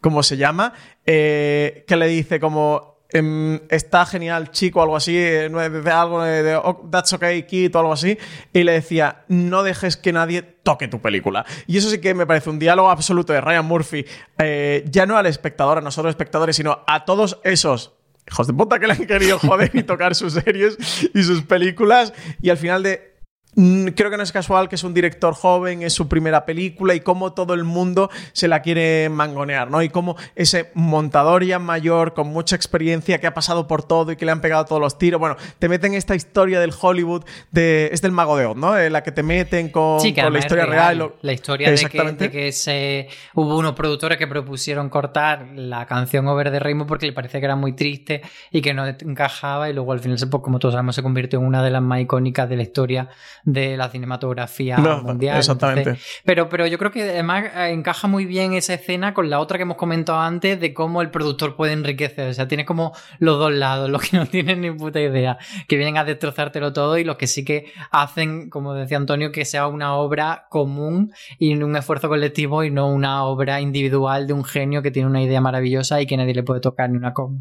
[0.00, 0.72] cómo se llama,
[1.06, 2.96] eh, que le dice como...
[3.08, 5.48] em, está genial, chico, algo así, eh,
[5.92, 8.18] algo de, de, "Oh, That's okay, kid, o algo así,
[8.52, 11.46] y le decía, no dejes que nadie toque tu película.
[11.68, 14.04] Y eso sí que me parece un diálogo absoluto de Ryan Murphy,
[14.38, 17.92] eh, ya no al espectador, a nosotros espectadores, sino a todos esos
[18.28, 20.76] hijos de puta que le han querido joder y tocar sus series
[21.14, 22.12] y sus películas,
[22.42, 23.14] y al final de
[23.56, 27.00] Creo que no es casual que es un director joven, es su primera película y
[27.00, 29.80] cómo todo el mundo se la quiere mangonear, ¿no?
[29.82, 34.16] Y cómo ese montador ya mayor, con mucha experiencia, que ha pasado por todo y
[34.16, 37.88] que le han pegado todos los tiros, bueno, te meten esta historia del Hollywood, de,
[37.92, 38.78] es del Mago de Oz, ¿no?
[38.78, 40.76] En la que te meten con, Sí, que con la historia real.
[40.76, 40.98] real.
[40.98, 43.08] lo- La historia de que, de se...
[43.34, 47.46] hubo unos productores que propusieron cortar la canción Over the Rainbow porque le parecía que
[47.46, 50.94] era muy triste y que no encajaba y luego al final, pues, como todos sabemos,
[50.94, 53.08] se convirtió en una de las más icónicas de la historia
[53.46, 55.38] de la cinematografía No, mundial.
[55.38, 55.80] exactamente.
[55.90, 59.38] Entonces, pero, pero yo creo que además eh, encaja muy bien esa escena con la
[59.38, 62.28] otra que hemos comentado antes de cómo el productor puede enriquecer.
[62.28, 65.38] O sea, tiene como los dos lados, los que no tienen ni puta idea,
[65.68, 69.44] que vienen a destrozártelo todo y los que sí que hacen, como decía Antonio, que
[69.44, 74.44] sea una obra común y un esfuerzo colectivo y no una obra individual de un
[74.44, 77.38] genio que tiene una idea maravillosa y que nadie le puede tocar ni una coma.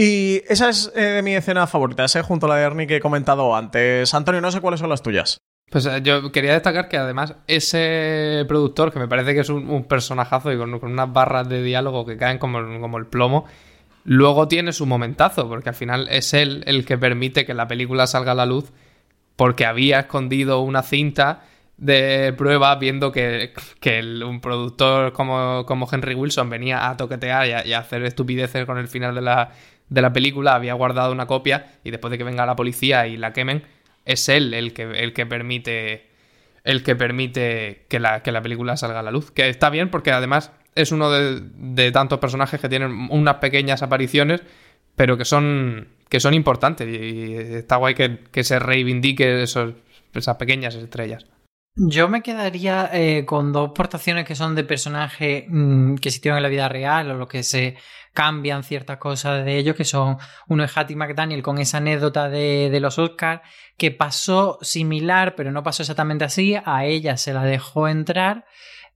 [0.00, 3.00] Y esa es eh, mi escena favorita, ese junto a la de Ernie que he
[3.00, 4.14] comentado antes.
[4.14, 5.38] Antonio, no sé cuáles son las tuyas.
[5.72, 9.82] Pues eh, yo quería destacar que además ese productor, que me parece que es un,
[9.88, 13.46] personajazo y con, unas barras de diálogo que caen como, como el plomo,
[14.04, 18.06] luego tiene su momentazo, porque al final es él el que permite que la película
[18.06, 18.70] salga a la luz,
[19.34, 21.42] porque había escondido una cinta
[21.76, 27.68] de prueba viendo que, que un productor como, como Henry Wilson venía a toquetear y
[27.68, 29.52] y a hacer estupideces con el final de la,
[29.88, 33.16] de la película, había guardado una copia y después de que venga la policía y
[33.16, 33.64] la quemen,
[34.04, 36.08] es él el que, el que permite
[36.64, 39.30] el que permite que la, que la película salga a la luz.
[39.30, 43.82] Que está bien porque además es uno de, de tantos personajes que tienen unas pequeñas
[43.82, 44.42] apariciones,
[44.94, 46.86] pero que son, que son importantes.
[46.86, 49.74] Y está guay que, que se reivindique esos,
[50.12, 51.24] esas pequeñas estrellas.
[51.80, 56.42] Yo me quedaría eh, con dos portaciones que son de personajes mm, que existieron en
[56.42, 57.76] la vida real o lo que se
[58.18, 62.76] cambian ciertas cosas de ellos, que son uno es Hattie McDaniel con esa anécdota de,
[62.80, 63.42] los Oscars,
[63.76, 68.44] que pasó similar, pero no pasó exactamente así, a ella se la dejó entrar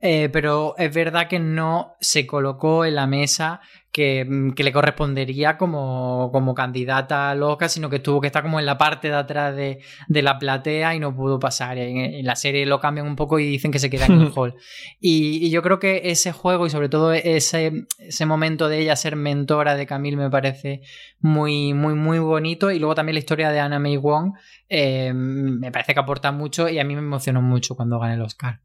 [0.04, 3.60] eh, pero es verdad que no se colocó en la mesa
[3.92, 8.42] que, mm, que le correspondería como, como, candidata al Oscar, sino que tuvo que estar
[8.42, 11.76] como en la parte de atrás de, de la platea y no pudo pasar.
[11.76, 14.32] En, en, la serie lo cambian un poco y dicen que se queda en el
[14.34, 14.54] hall.
[14.98, 18.96] Y, y, yo creo que ese juego y sobre todo ese, ese momento de ella
[18.96, 20.80] ser mentora de Camille me parece
[21.20, 22.70] muy, muy, muy bonito.
[22.70, 24.32] Y luego también la historia de Anna May Wong
[24.70, 28.22] eh, me parece que aporta mucho y a mí me emocionó mucho cuando gané el
[28.22, 28.60] Oscar.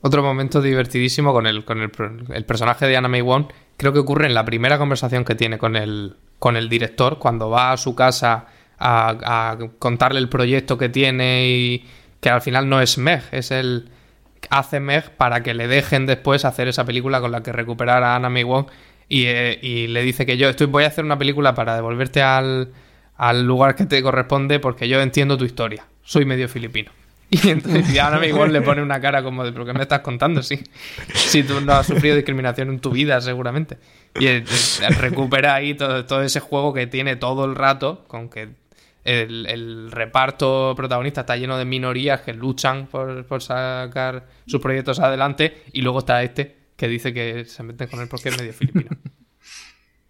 [0.00, 1.90] Otro momento divertidísimo con el, con el,
[2.32, 3.46] el personaje de Anna May Wong
[3.82, 7.50] creo que ocurre en la primera conversación que tiene con el, con el director, cuando
[7.50, 8.46] va a su casa
[8.78, 11.88] a, contarle el proyecto que tiene y
[12.20, 13.90] que al final no es Meg, es el
[14.50, 18.14] hace Meg para que le dejen después hacer esa película con la que recuperar a
[18.14, 18.66] Anna May Wong
[19.08, 22.22] y, eh, y le dice que yo estoy, voy a hacer una película para devolverte
[22.22, 22.70] al,
[23.16, 26.92] al lugar que te corresponde porque yo entiendo tu historia, soy medio filipino.
[27.34, 30.00] Y entonces ahora me igual le pone una cara como de, ¿pero qué me estás
[30.00, 30.42] contando?
[30.42, 30.62] Si,
[31.14, 33.78] si tú no has sufrido discriminación en tu vida, seguramente.
[34.20, 34.40] Y
[34.98, 38.50] recupera ahí todo, todo, ese juego que tiene todo el rato, con que
[39.04, 45.62] el, reparto protagonista está lleno de minorías que luchan por, por, sacar sus proyectos adelante,
[45.72, 48.90] y luego está este que dice que se meten con él porque medio filipino.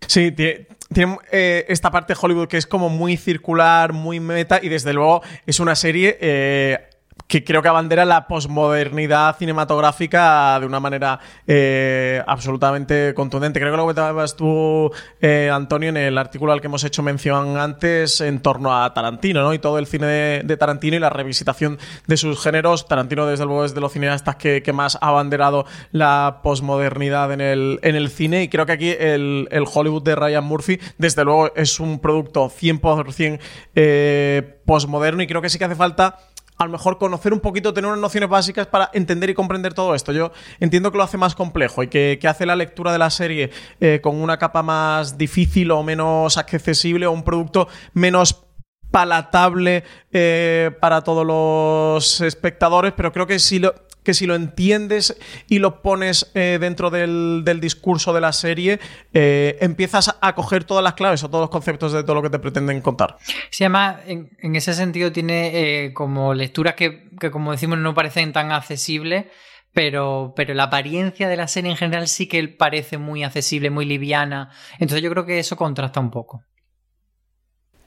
[0.08, 4.58] Sí, tiene, tiene eh, esta parte de Hollywood que es como muy circular, muy meta,
[4.60, 6.18] y desde luego es una serie...
[6.20, 6.88] Eh,
[7.32, 13.58] que creo que abandera la posmodernidad cinematográfica de una manera eh, absolutamente contundente.
[13.58, 17.56] Creo que lo comentabas tú, eh, Antonio, en el artículo al que hemos hecho mención
[17.56, 19.54] antes en torno a Tarantino, ¿no?
[19.54, 22.86] Y todo el cine de, de Tarantino y la revisitación de sus géneros.
[22.86, 27.40] Tarantino, desde luego, es de los cineastas que, que más ha abanderado la posmodernidad en
[27.40, 28.42] el, en el cine.
[28.42, 32.50] Y creo que aquí el, el, Hollywood de Ryan Murphy, desde luego, es un producto
[32.50, 33.40] 100%
[33.74, 36.18] eh, posmoderno y creo que sí que hace falta
[36.62, 39.94] a lo mejor conocer un poquito, tener unas nociones básicas para entender y comprender todo
[39.94, 40.12] esto.
[40.12, 43.10] Yo entiendo que lo hace más complejo y que, que hace la lectura de la
[43.10, 43.50] serie
[43.80, 48.44] eh, con una capa más difícil o menos accesible o un producto menos
[48.90, 53.74] palatable eh, para todos los espectadores, pero creo que si lo,
[54.04, 58.80] que si lo entiendes y lo pones eh, dentro del, del, discurso de la serie,
[59.12, 62.30] eh, empiezas a coger todas las claves o todos los conceptos de todo lo que
[62.30, 63.16] te pretenden contar.
[63.50, 68.32] Sí, además, en, ese sentido tiene eh, como lecturas que, que, como decimos, no parecen
[68.32, 69.26] tan accesibles.
[69.74, 73.86] Pero, pero la apariencia de la serie en general sí que parece muy accesible, muy
[73.86, 74.50] liviana.
[74.74, 76.44] Entonces yo creo que eso contrasta un poco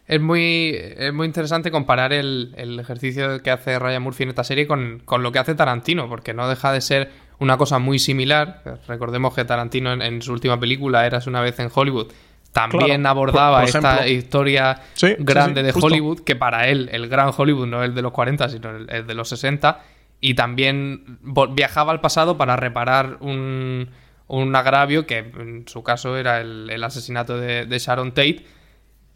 [0.07, 4.43] es muy, es muy interesante comparar el, el, ejercicio que hace Ryan Murphy en esta
[4.43, 7.97] serie con, con, lo que hace Tarantino, porque no deja de ser una cosa muy
[7.97, 8.61] similar.
[8.87, 12.11] Recordemos que Tarantino en, en su última película, Eras una vez en Hollywood,
[12.51, 16.67] también claro, abordaba por, por esta historia sí, grande sí, sí, de Hollywood, que para
[16.67, 19.27] él el gran Hollywood no es el de los 40, sino el, el de los
[19.27, 19.81] 60,
[20.21, 21.19] y también
[21.51, 23.89] viajaba al pasado para reparar un,
[24.27, 28.45] un agravio que en su caso era el, el asesinato de, de Sharon Tate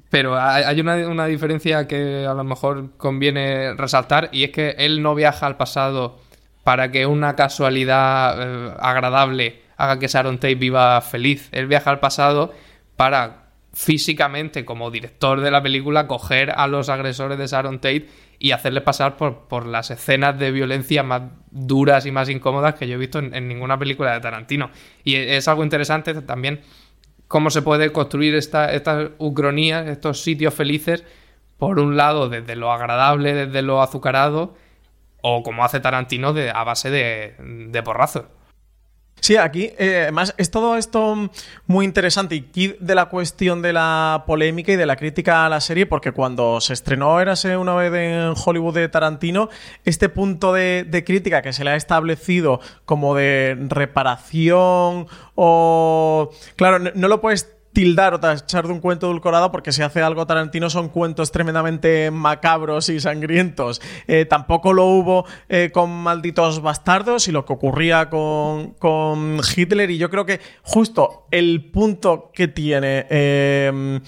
[0.09, 5.03] pero hay una, una, diferencia que a lo mejor conviene resaltar y es que él
[5.03, 6.19] no viaja al pasado
[6.63, 11.49] para que una casualidad eh, agradable haga que Sharon Tate viva feliz.
[11.51, 12.53] Él viaja al pasado
[12.95, 18.07] para físicamente, como director de la película, coger a los agresores de Sharon Tate
[18.39, 22.87] y hacerles pasar por, por las escenas de violencia más duras y más incómodas que
[22.87, 24.69] yo he visto en, en ninguna película de Tarantino.
[25.03, 26.61] Y es algo interesante también
[27.29, 31.05] cómo se puede construir esta, estas ucronías, estos sitios felices,
[31.57, 34.55] por un lado desde lo agradable, desde lo azucarado,
[35.21, 37.35] o como hace Tarantino de, a base de,
[37.69, 38.25] de porrazos.
[39.19, 41.29] Sí, aquí eh, además es todo esto
[41.67, 45.61] muy interesante y de la cuestión de la polémica y de la crítica a la
[45.61, 49.49] serie, porque cuando se estrenó Érase una vez en Hollywood de Tarantino,
[49.85, 56.31] este punto de, crítica que se le ha establecido como de reparación o...
[56.55, 60.25] Claro, no lo puedes tildar o tachar de un cuento edulcorado porque si hace algo
[60.25, 63.81] Tarantino son cuentos tremendamente macabros y sangrientos.
[64.07, 69.91] Eh, tampoco lo hubo eh, con Malditos Bastardos y lo que ocurría con, con, Hitler
[69.91, 73.99] y yo creo que justo el punto que tiene eh,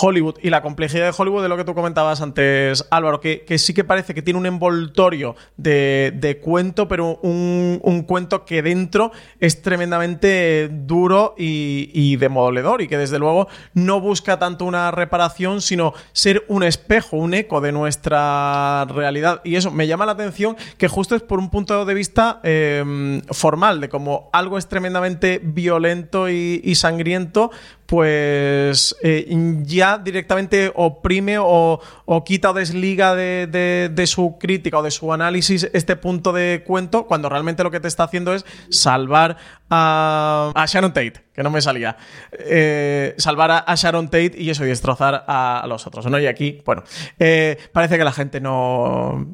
[0.00, 3.58] Hollywood y la complejidad de Hollywood de lo que tú comentabas antes Álvaro, que, que
[3.58, 8.62] sí que parece que tiene un envoltorio de, de cuento pero un, un, cuento que
[8.62, 14.64] dentro es tremendamente duro y, y demoledor y que desde desde luego no busca tanto
[14.64, 19.40] una reparación, sino ser un espejo, un eco de nuestra realidad.
[19.44, 23.20] Y eso me llama la atención que justo es por un punto de vista eh,
[23.30, 27.50] formal, de como algo es tremendamente violento y sangriento,
[27.90, 29.26] pues eh,
[29.64, 31.80] ya directamente oprime o,
[32.24, 37.28] quita o desliga de, su crítica o de su análisis este punto de cuento, cuando
[37.28, 39.38] realmente lo que te está haciendo es salvar
[39.70, 41.96] a, a Sharon Tate, que no me salía.
[42.30, 46.20] Eh, salvar a, Sharon Tate y eso, y destrozar a, los otros, ¿no?
[46.20, 46.84] Y aquí, bueno,
[47.18, 49.26] eh, parece que la gente no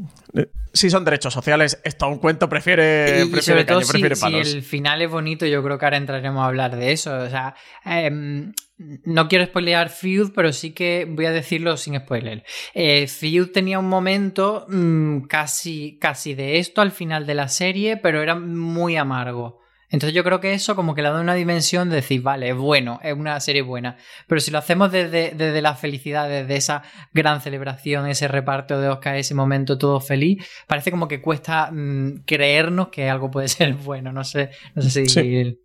[0.72, 5.10] si son derechos sociales, esto un cuento prefiere, y, sobre todo si, el final es
[5.10, 7.16] bonito, yo creo que ahora entraremos a hablar de eso.
[7.16, 7.54] O sea,
[7.84, 12.44] em, no quiero spoilear Feud, pero sí que voy a decirlo sin spoiler.
[12.74, 17.96] Eh, Feud tenía un momento mm, casi, casi de esto al final de la serie,
[17.96, 19.60] pero era muy amargo.
[19.90, 22.56] Entonces yo creo que eso como que le da una dimensión de decir, vale, es
[22.56, 23.96] bueno, es una serie buena.
[24.26, 26.82] Pero si lo hacemos desde, desde la felicidad, desde esa
[27.12, 32.24] gran celebración, ese reparto de Oscar, ese momento todo feliz, parece como que cuesta mm,
[32.26, 34.12] creernos que algo puede ser bueno.
[34.12, 35.58] No sé, no sé si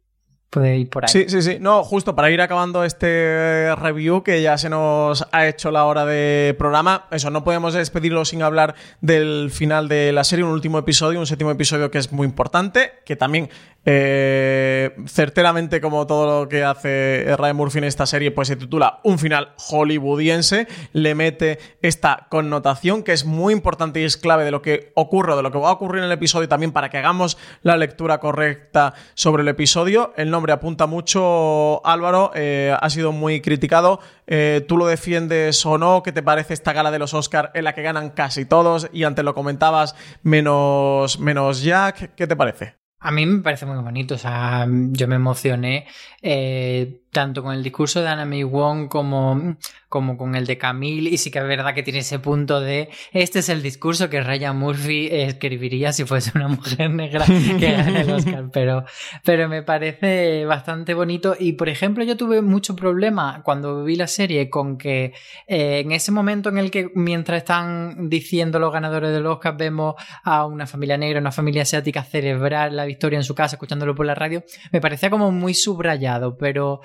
[0.52, 1.10] puede ir por ahí.
[1.10, 1.58] Sí, sí, sí.
[1.60, 6.06] No, justo para ir acabando este review que ya se nos ha hecho la hora
[6.06, 7.08] de programa.
[7.10, 11.26] Eso, no podemos despedirlo sin hablar del final de la serie, un último episodio, un
[11.26, 13.50] séptimo episodio que es muy importante, que también
[13.84, 19.00] eh, certeramente, como todo lo que hace Ryan Murphy en esta serie, pues se titula
[19.04, 20.68] Un final hollywoodiense.
[20.94, 25.36] Le mete esta connotación que es muy importante y es clave de lo que ocurre,
[25.36, 28.20] de lo que va a ocurrir en el episodio también para que hagamos la lectura
[28.20, 30.14] correcta sobre el episodio.
[30.16, 34.00] El nombre apunta mucho, Álvaro, eh, ha sido muy criticado.
[34.28, 36.04] Eh, ¿Tú lo defiendes o no?
[36.04, 38.90] ¿Qué te parece esta gala de los Oscars en la que ganan casi todos?
[38.94, 42.16] Y antes lo comentabas, menos, menos Jack.
[42.16, 42.81] ¿Qué te parece?
[43.04, 45.88] A mí me parece muy bonito, o sea, yo me emocioné
[46.22, 49.58] eh, tanto con el discurso de Anna May Wong como,
[49.90, 52.90] como con el de Camille, y sí que es verdad que tiene ese punto de
[53.12, 58.02] este es el discurso que Ryan Murphy escribiría si fuese una mujer negra que gane
[58.02, 58.86] el Oscar, pero,
[59.24, 61.36] pero me parece bastante bonito.
[61.38, 65.14] Y por ejemplo, yo tuve mucho problema cuando vi la serie con que
[65.48, 69.96] eh, en ese momento en el que mientras están diciendo los ganadores del Oscar vemos
[70.24, 74.06] a una familia negra, una familia asiática celebrar la victoria en su casa escuchándolo por
[74.06, 76.82] la radio, me parecía como muy subrayado, pero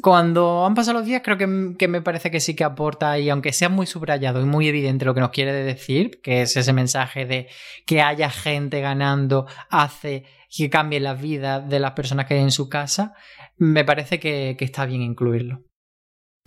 [0.00, 3.52] cuando han pasado los días, creo que, me parece que sí que aporta, y aunque
[3.52, 7.26] sea muy subrayado y muy evidente lo que nos quiere decir, que es ese mensaje
[7.26, 7.48] de
[7.84, 10.24] que haya gente ganando, hace
[10.54, 13.14] que cambie la vida de las personas que hay en su casa,
[13.56, 15.62] me parece que, está bien incluirlo.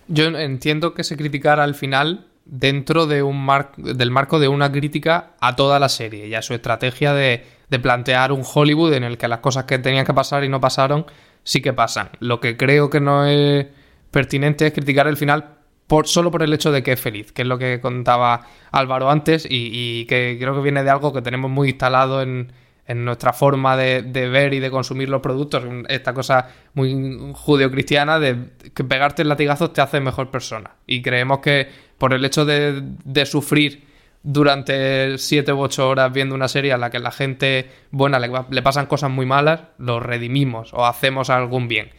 [0.07, 5.35] Yo entiendo que se criticara al final dentro de un del marco de una crítica
[5.41, 9.17] a toda la serie y a su estrategia de, de plantear un Hollywood en el
[9.17, 11.07] que las cosas que tenían que pasar y no pasaron
[11.45, 12.09] sí que pasan.
[12.19, 13.67] Lo que creo que no es
[14.11, 15.55] pertinente es criticar el final
[15.87, 19.09] por, solo por el hecho de que es feliz, que es lo que contaba Álvaro
[19.09, 22.51] antes y, que creo que viene de algo que tenemos muy instalado en,
[22.87, 28.83] nuestra forma de, ver y de consumir los productos, esta cosa muy judeocristiana de que
[28.83, 30.71] pegarte el latigazo te hace mejor persona.
[30.85, 31.67] Y creemos que
[31.97, 33.94] por el hecho de sufrir
[34.25, 38.61] durante 7 u 8 horas viendo una serie a la que la gente buena le,
[38.63, 41.91] pasan cosas muy malas, lo redimimos o hacemos algún bien.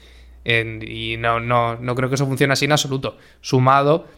[0.44, 3.16] y no, no, no creo que eso funcione así en absoluto.
[3.40, 4.08] Sumado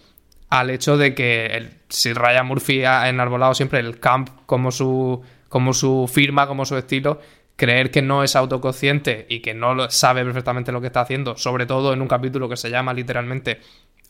[0.48, 5.22] al hecho de que el, si Ryan Murphy ha enarbolado siempre el camp como su,
[5.50, 7.20] como su firma, como su estilo,
[7.56, 11.66] creer que no es autoconsciente y que no sabe perfectamente lo que está haciendo, sobre
[11.66, 13.60] todo en un capítulo que se llama literalmente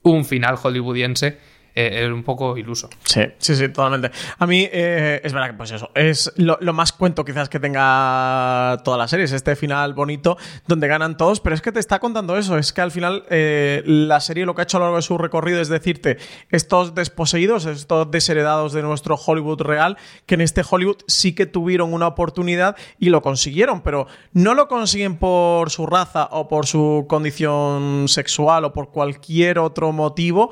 [0.03, 1.39] un final hollywoodiense,
[1.79, 2.91] eh, es un poco iluso.
[3.05, 4.11] Sí, sí, sí, totalmente.
[4.37, 8.81] A mí eh, es verdad que pues eso, es lo, más cuento quizás que tenga
[8.83, 12.01] toda la serie, es este final bonito donde ganan todos, pero es que te está
[12.01, 14.87] contando eso, es que al final eh, la serie lo que ha hecho a lo
[14.87, 16.19] largo de su recorrido es decirte,
[16.51, 21.95] estos desposeídos, estos desheredados de nuestro Hollywood real, que en este Hollywood sí que tuvieron
[21.95, 27.07] una oportunidad y lo consiguieron, pero no lo consiguen por su raza o por su
[27.09, 30.51] condición sexual o por cualquier otro motivo,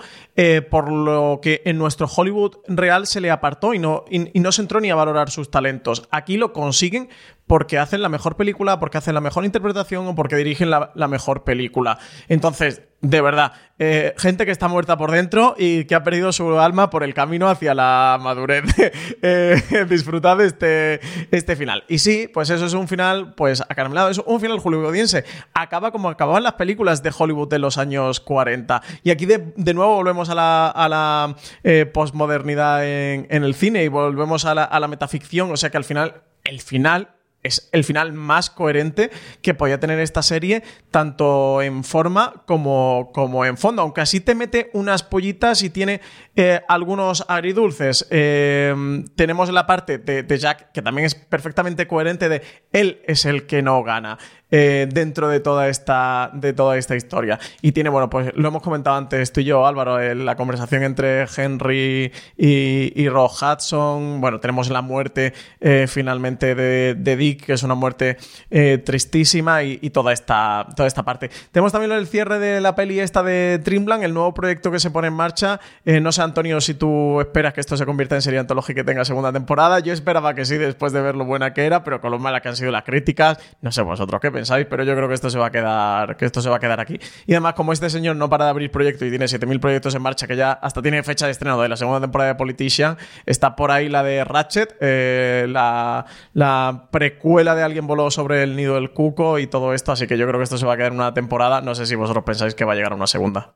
[0.70, 4.62] por lo que en nuestro Hollywood real se le apartó y no, y no se
[4.62, 6.08] entró ni a valorar sus talentos.
[6.10, 7.08] Aquí lo consiguen
[7.46, 11.44] porque hacen la mejor película, porque hacen la mejor interpretación o porque dirigen la, mejor
[11.44, 11.98] película.
[12.28, 16.58] Entonces, de verdad, eh, gente que está muerta por dentro y que ha perdido su
[16.58, 18.64] alma por el camino hacia la madurez.
[19.22, 21.84] eh, disfrutad de este, este final.
[21.88, 25.24] Y sí, pues eso es un final, pues acaramelado, es un final hollywoodiense.
[25.54, 28.82] Acaba como acababan las películas de Hollywood de los años 40.
[29.04, 33.88] Y aquí de, nuevo volvemos a la, a la eh, posmodernidad en, el cine y
[33.88, 35.52] volvemos a la, a la metaficción.
[35.52, 37.15] O sea que al final, el final
[37.46, 39.10] es el final más coherente
[39.42, 43.82] que podía tener esta serie, tanto en forma como, como en fondo.
[43.82, 46.00] Aunque así te mete unas pollitas y tiene
[46.34, 48.06] eh, algunos agridulces.
[48.10, 48.74] Eh,
[49.14, 52.42] tenemos la parte de, Jack, que también es perfectamente coherente, de
[52.72, 54.18] él es el que no gana.
[54.50, 57.38] Eh, dentro de toda, esta, de toda esta historia.
[57.62, 60.82] Y tiene, bueno, pues lo hemos comentado antes tú y yo, Álvaro, en la conversación
[60.84, 64.20] entre Henry y, y Rob Hudson.
[64.20, 68.16] Bueno, tenemos la muerte eh, finalmente de, Dick, que es una muerte
[68.50, 71.30] eh, tristísima, y, toda, esta, toda esta parte.
[71.50, 74.90] Tenemos también el cierre de la peli esta de Trimblan, el nuevo proyecto que se
[74.90, 75.60] pone en marcha.
[75.84, 79.04] no sé, Antonio, si tú esperas que esto se convierta en serie antológica y tenga
[79.04, 79.80] segunda temporada.
[79.80, 82.40] Yo esperaba que sí, después de ver lo buena que era, pero con lo mala
[82.40, 85.30] que han sido las críticas, no sé vosotros qué pensáis, pero yo creo que esto
[85.30, 87.00] se va a quedar, que esto se va a quedar aquí.
[87.26, 90.02] Y además, como este señor no para de abrir proyectos y tiene 7000 proyectos en
[90.02, 93.56] marcha, que ya hasta tiene fecha de estreno de la segunda temporada de Politician, está
[93.56, 98.74] por ahí la de Ratchet, eh, la, la precuela de Alguien voló sobre el nido
[98.74, 100.92] del cuco y todo esto, así que yo creo que esto se va a quedar
[100.92, 101.62] en una temporada.
[101.62, 103.54] No sé si vosotros pensáis que va a llegar a una segunda.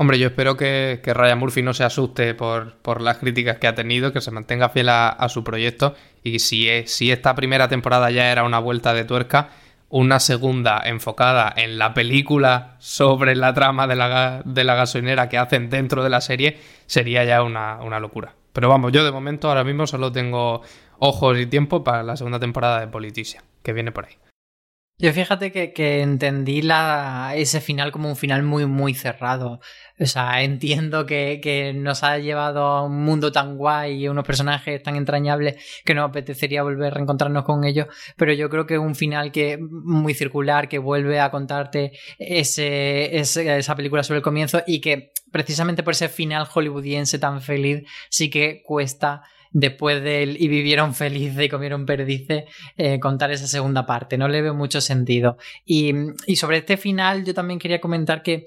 [0.00, 3.66] Hombre, yo espero que, que, Ryan Murphy no se asuste por, por, las críticas que
[3.66, 8.10] ha tenido, que se mantenga fiel a, su proyecto y si, si esta primera temporada
[8.10, 9.50] ya era una vuelta de tuerca,
[9.88, 15.38] una segunda enfocada en la película sobre la trama de la, de la gasolinera que
[15.38, 18.34] hacen dentro de la serie sería ya una, una locura.
[18.52, 20.62] Pero vamos, yo de momento ahora mismo solo tengo
[20.98, 24.16] ojos y tiempo para la segunda temporada de Politicia, que viene por ahí.
[25.00, 29.60] Yo fíjate que, entendí la, ese final como un final muy, muy cerrado.
[30.00, 34.82] O sea, entiendo que, nos ha llevado a un mundo tan guay y unos personajes
[34.82, 37.86] tan entrañables que nos apetecería volver a reencontrarnos con ellos,
[38.16, 43.74] pero yo creo que un final que muy circular, que vuelve a contarte ese, esa
[43.76, 48.62] película sobre el comienzo y que precisamente por ese final hollywoodiense tan feliz sí que
[48.64, 49.22] cuesta
[49.52, 52.44] después de él y vivieron felices y comieron perdices,
[52.76, 54.16] eh, contar esa segunda parte.
[54.16, 55.36] No le veo mucho sentido.
[55.64, 55.92] Y,
[56.36, 58.46] sobre este final, yo también quería comentar que,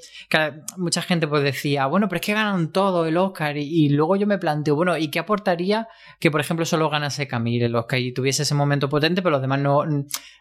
[0.77, 3.57] mucha gente pues decía, bueno, pero es que ganan todo el Oscar.
[3.57, 5.87] Y, luego yo me planteo, bueno, ¿y qué aportaría
[6.19, 9.41] que, por ejemplo, solo ganase Camille el Oscar y tuviese ese momento potente, pero los
[9.41, 9.83] demás no,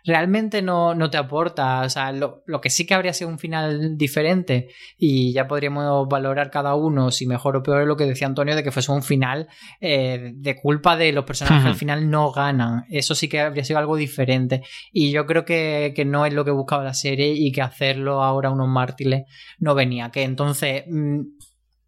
[0.04, 1.80] realmente no, no te aporta?
[1.80, 6.50] O sea, lo, que sí que habría sido un final diferente y ya podríamos valorar
[6.50, 9.02] cada uno si mejor o peor es lo que decía Antonio de que fuese un
[9.02, 9.48] final
[9.80, 12.84] eh, de culpa de los personajes al final no ganan.
[12.90, 14.62] Eso sí que habría sido algo diferente.
[14.92, 18.50] Y yo creo que, no es lo que buscaba la serie y que hacerlo ahora
[18.50, 19.24] unos mártires
[19.58, 20.10] no venía.
[20.10, 20.84] Que entonces.
[20.86, 21.20] Mm,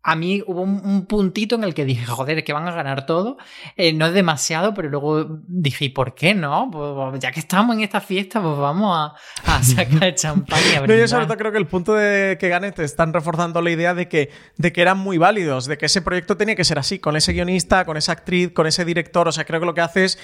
[0.07, 3.07] a mí hubo un, puntito en el que dije, joder, es que van a ganar
[3.07, 3.39] todo.
[3.75, 6.69] Eh, no es demasiado, pero luego dije, ¿y por qué no?
[6.71, 10.95] Pues, ya que estamos en esta fiesta, pues vamos a, sacar champán y a no,
[10.95, 13.95] yo sobre todo creo que el punto de que gane te están reforzando la idea
[13.95, 16.99] de que, de que eran muy válidos, de que ese proyecto tenía que ser así,
[16.99, 19.27] con ese guionista, con esa actriz, con ese director.
[19.27, 20.19] O sea, creo que lo que hace es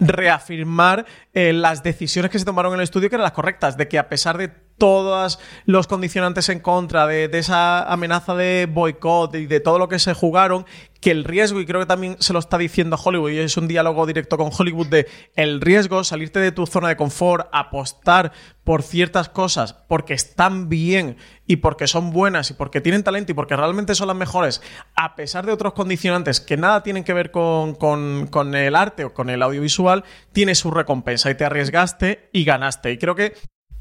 [0.00, 3.86] reafirmar eh, las decisiones que se tomaron en el estudio que eran las correctas, de
[3.86, 9.46] que a pesar de todos los condicionantes en contra de, esa amenaza de boicot y
[9.46, 10.66] de todo lo que se jugaron,
[11.00, 13.68] que el riesgo, y creo que también se lo está diciendo Hollywood, y es un
[13.68, 15.06] diálogo directo con Hollywood de
[15.36, 18.32] el riesgo, salirte de tu zona de confort, apostar
[18.64, 23.34] por ciertas cosas porque están bien y porque son buenas y porque tienen talento y
[23.34, 24.62] porque realmente son las mejores,
[24.96, 29.12] a pesar de otros condicionantes que nada tienen que ver con, con el arte o
[29.12, 32.92] con el audiovisual, tiene su recompensa y te arriesgaste y ganaste.
[32.92, 33.34] Y creo que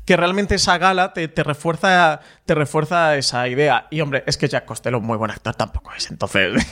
[0.05, 3.87] que realmente esa gala te, refuerza, te refuerza esa idea.
[3.91, 6.65] Y hombre, es que Jack Costello muy buen actor tampoco es, entonces.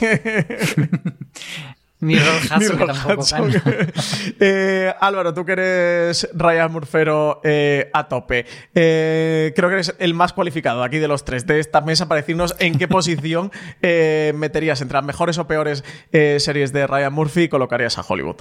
[2.02, 3.24] Ni Ron tampoco
[4.40, 8.44] eh, Álvaro, tú que eres Ryan Murfero eh, a tope.
[8.74, 12.20] Eh, creo que eres el más cualificado aquí de los tres de esta mesa para
[12.20, 17.48] decirnos en qué posición meterías entre las mejores o peores series de Ryan Murphy y
[17.48, 18.38] colocarías a Hollywood.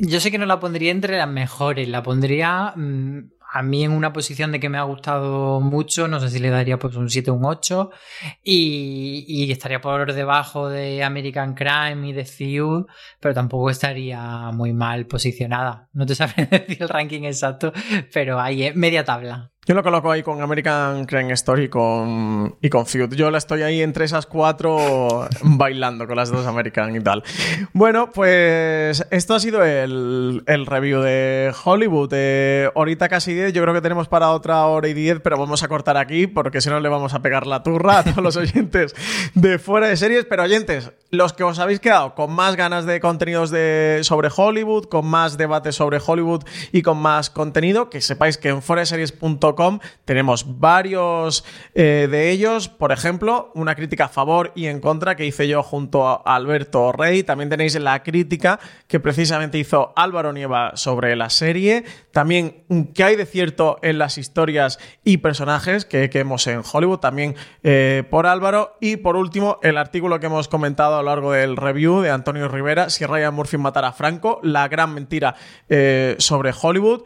[0.00, 3.92] Yo sé que no la pondría entre las mejores, la pondría mm, a mí en
[3.92, 7.10] una posición de que me ha gustado mucho, no sé si le daría pues un
[7.10, 7.90] 7 o un 8
[8.42, 12.86] y, estaría por debajo de American Crime y de Feud,
[13.20, 15.90] pero tampoco estaría muy mal posicionada.
[15.92, 17.72] No te sabes decir el ranking exacto,
[18.12, 19.51] pero ahí es media tabla.
[19.64, 23.14] Yo lo coloco ahí con American Crime Story y con, y con Feud.
[23.14, 27.22] Yo la estoy ahí entre esas cuatro bailando con las dos American y tal.
[27.72, 32.10] Bueno, pues esto ha sido el, review de Hollywood.
[32.12, 35.62] Eh, ahorita casi 10, yo creo que tenemos para otra hora y 10, pero vamos
[35.62, 38.36] a cortar aquí porque si no le vamos a pegar la turra a todos los
[38.38, 38.96] oyentes
[39.36, 40.24] de fuera de series.
[40.24, 44.86] Pero oyentes, los que os habéis quedado con más ganas de contenidos de, sobre Hollywood,
[44.86, 49.51] con más debates sobre Hollywood y con más contenido, que sepáis que en fuera series.com
[50.04, 55.26] tenemos varios eh, de ellos, por ejemplo, una crítica a favor y en contra que
[55.26, 57.22] hice yo junto a Alberto Rey.
[57.22, 61.84] También tenéis la crítica que precisamente hizo Álvaro Nieva sobre la serie.
[62.10, 62.64] También
[62.94, 68.04] qué hay de cierto en las historias y personajes que, vemos en Hollywood, también eh,
[68.10, 68.76] por Álvaro.
[68.80, 72.48] Y por último, el artículo que hemos comentado a lo largo del review de Antonio
[72.48, 75.34] Rivera, si Ryan Murphy matara a Franco, la gran mentira
[75.68, 77.02] eh, sobre Hollywood.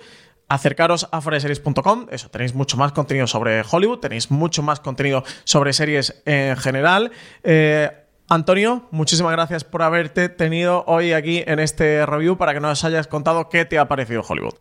[0.49, 5.73] Acercaros a foreseries.com, eso, tenéis mucho más contenido sobre Hollywood, tenéis mucho más contenido sobre
[5.73, 7.13] series en general.
[7.43, 7.91] Eh,
[8.29, 13.07] Antonio, muchísimas gracias por haberte tenido hoy aquí en este review para que nos hayas
[13.07, 14.55] contado qué te ha parecido Hollywood.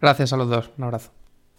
[0.00, 1.10] Gracias a los dos, un abrazo.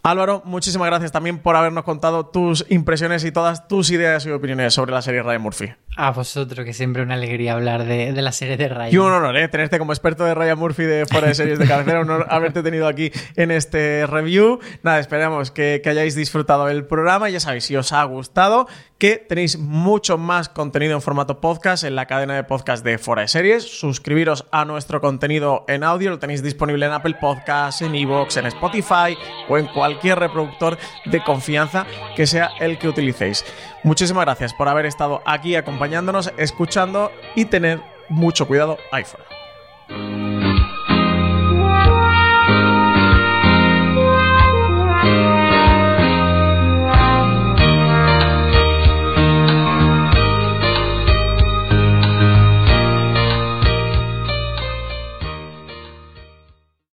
[0.02, 4.74] Álvaro, muchísimas gracias también por habernos contado tus impresiones y todas tus ideas y opiniones
[4.74, 5.74] sobre la serie Ryan Murphy.
[6.02, 8.94] A vosotros, que siempre una alegría hablar de, la serie de Ryan.
[8.94, 9.50] Y un honor, ¿eh?
[9.50, 12.64] Tenerte como experto de Ryan Murphy de fuera de series de cabecera, un honor haberte
[12.64, 14.60] tenido aquí en este review.
[14.82, 17.30] Nada, esperamos que, que hayáis disfrutado el programa.
[17.30, 18.66] Ya sabéis, si os ha gustado,
[19.00, 23.24] que tenéis mucho más contenido en formato podcast en la cadena de podcast de Fora
[23.24, 23.64] de Series.
[23.64, 28.46] Suscribiros a nuestro contenido en audio, lo tenéis disponible en Apple Podcasts, en Evox, en
[28.48, 29.18] Spotify
[29.48, 31.86] o en cualquier reproductor de confianza
[32.16, 33.46] que sea el que utilicéis.
[33.84, 39.26] Muchísimas gracias por haber estado aquí acompañándonos, escuchando y tener mucho cuidado ahí fuera.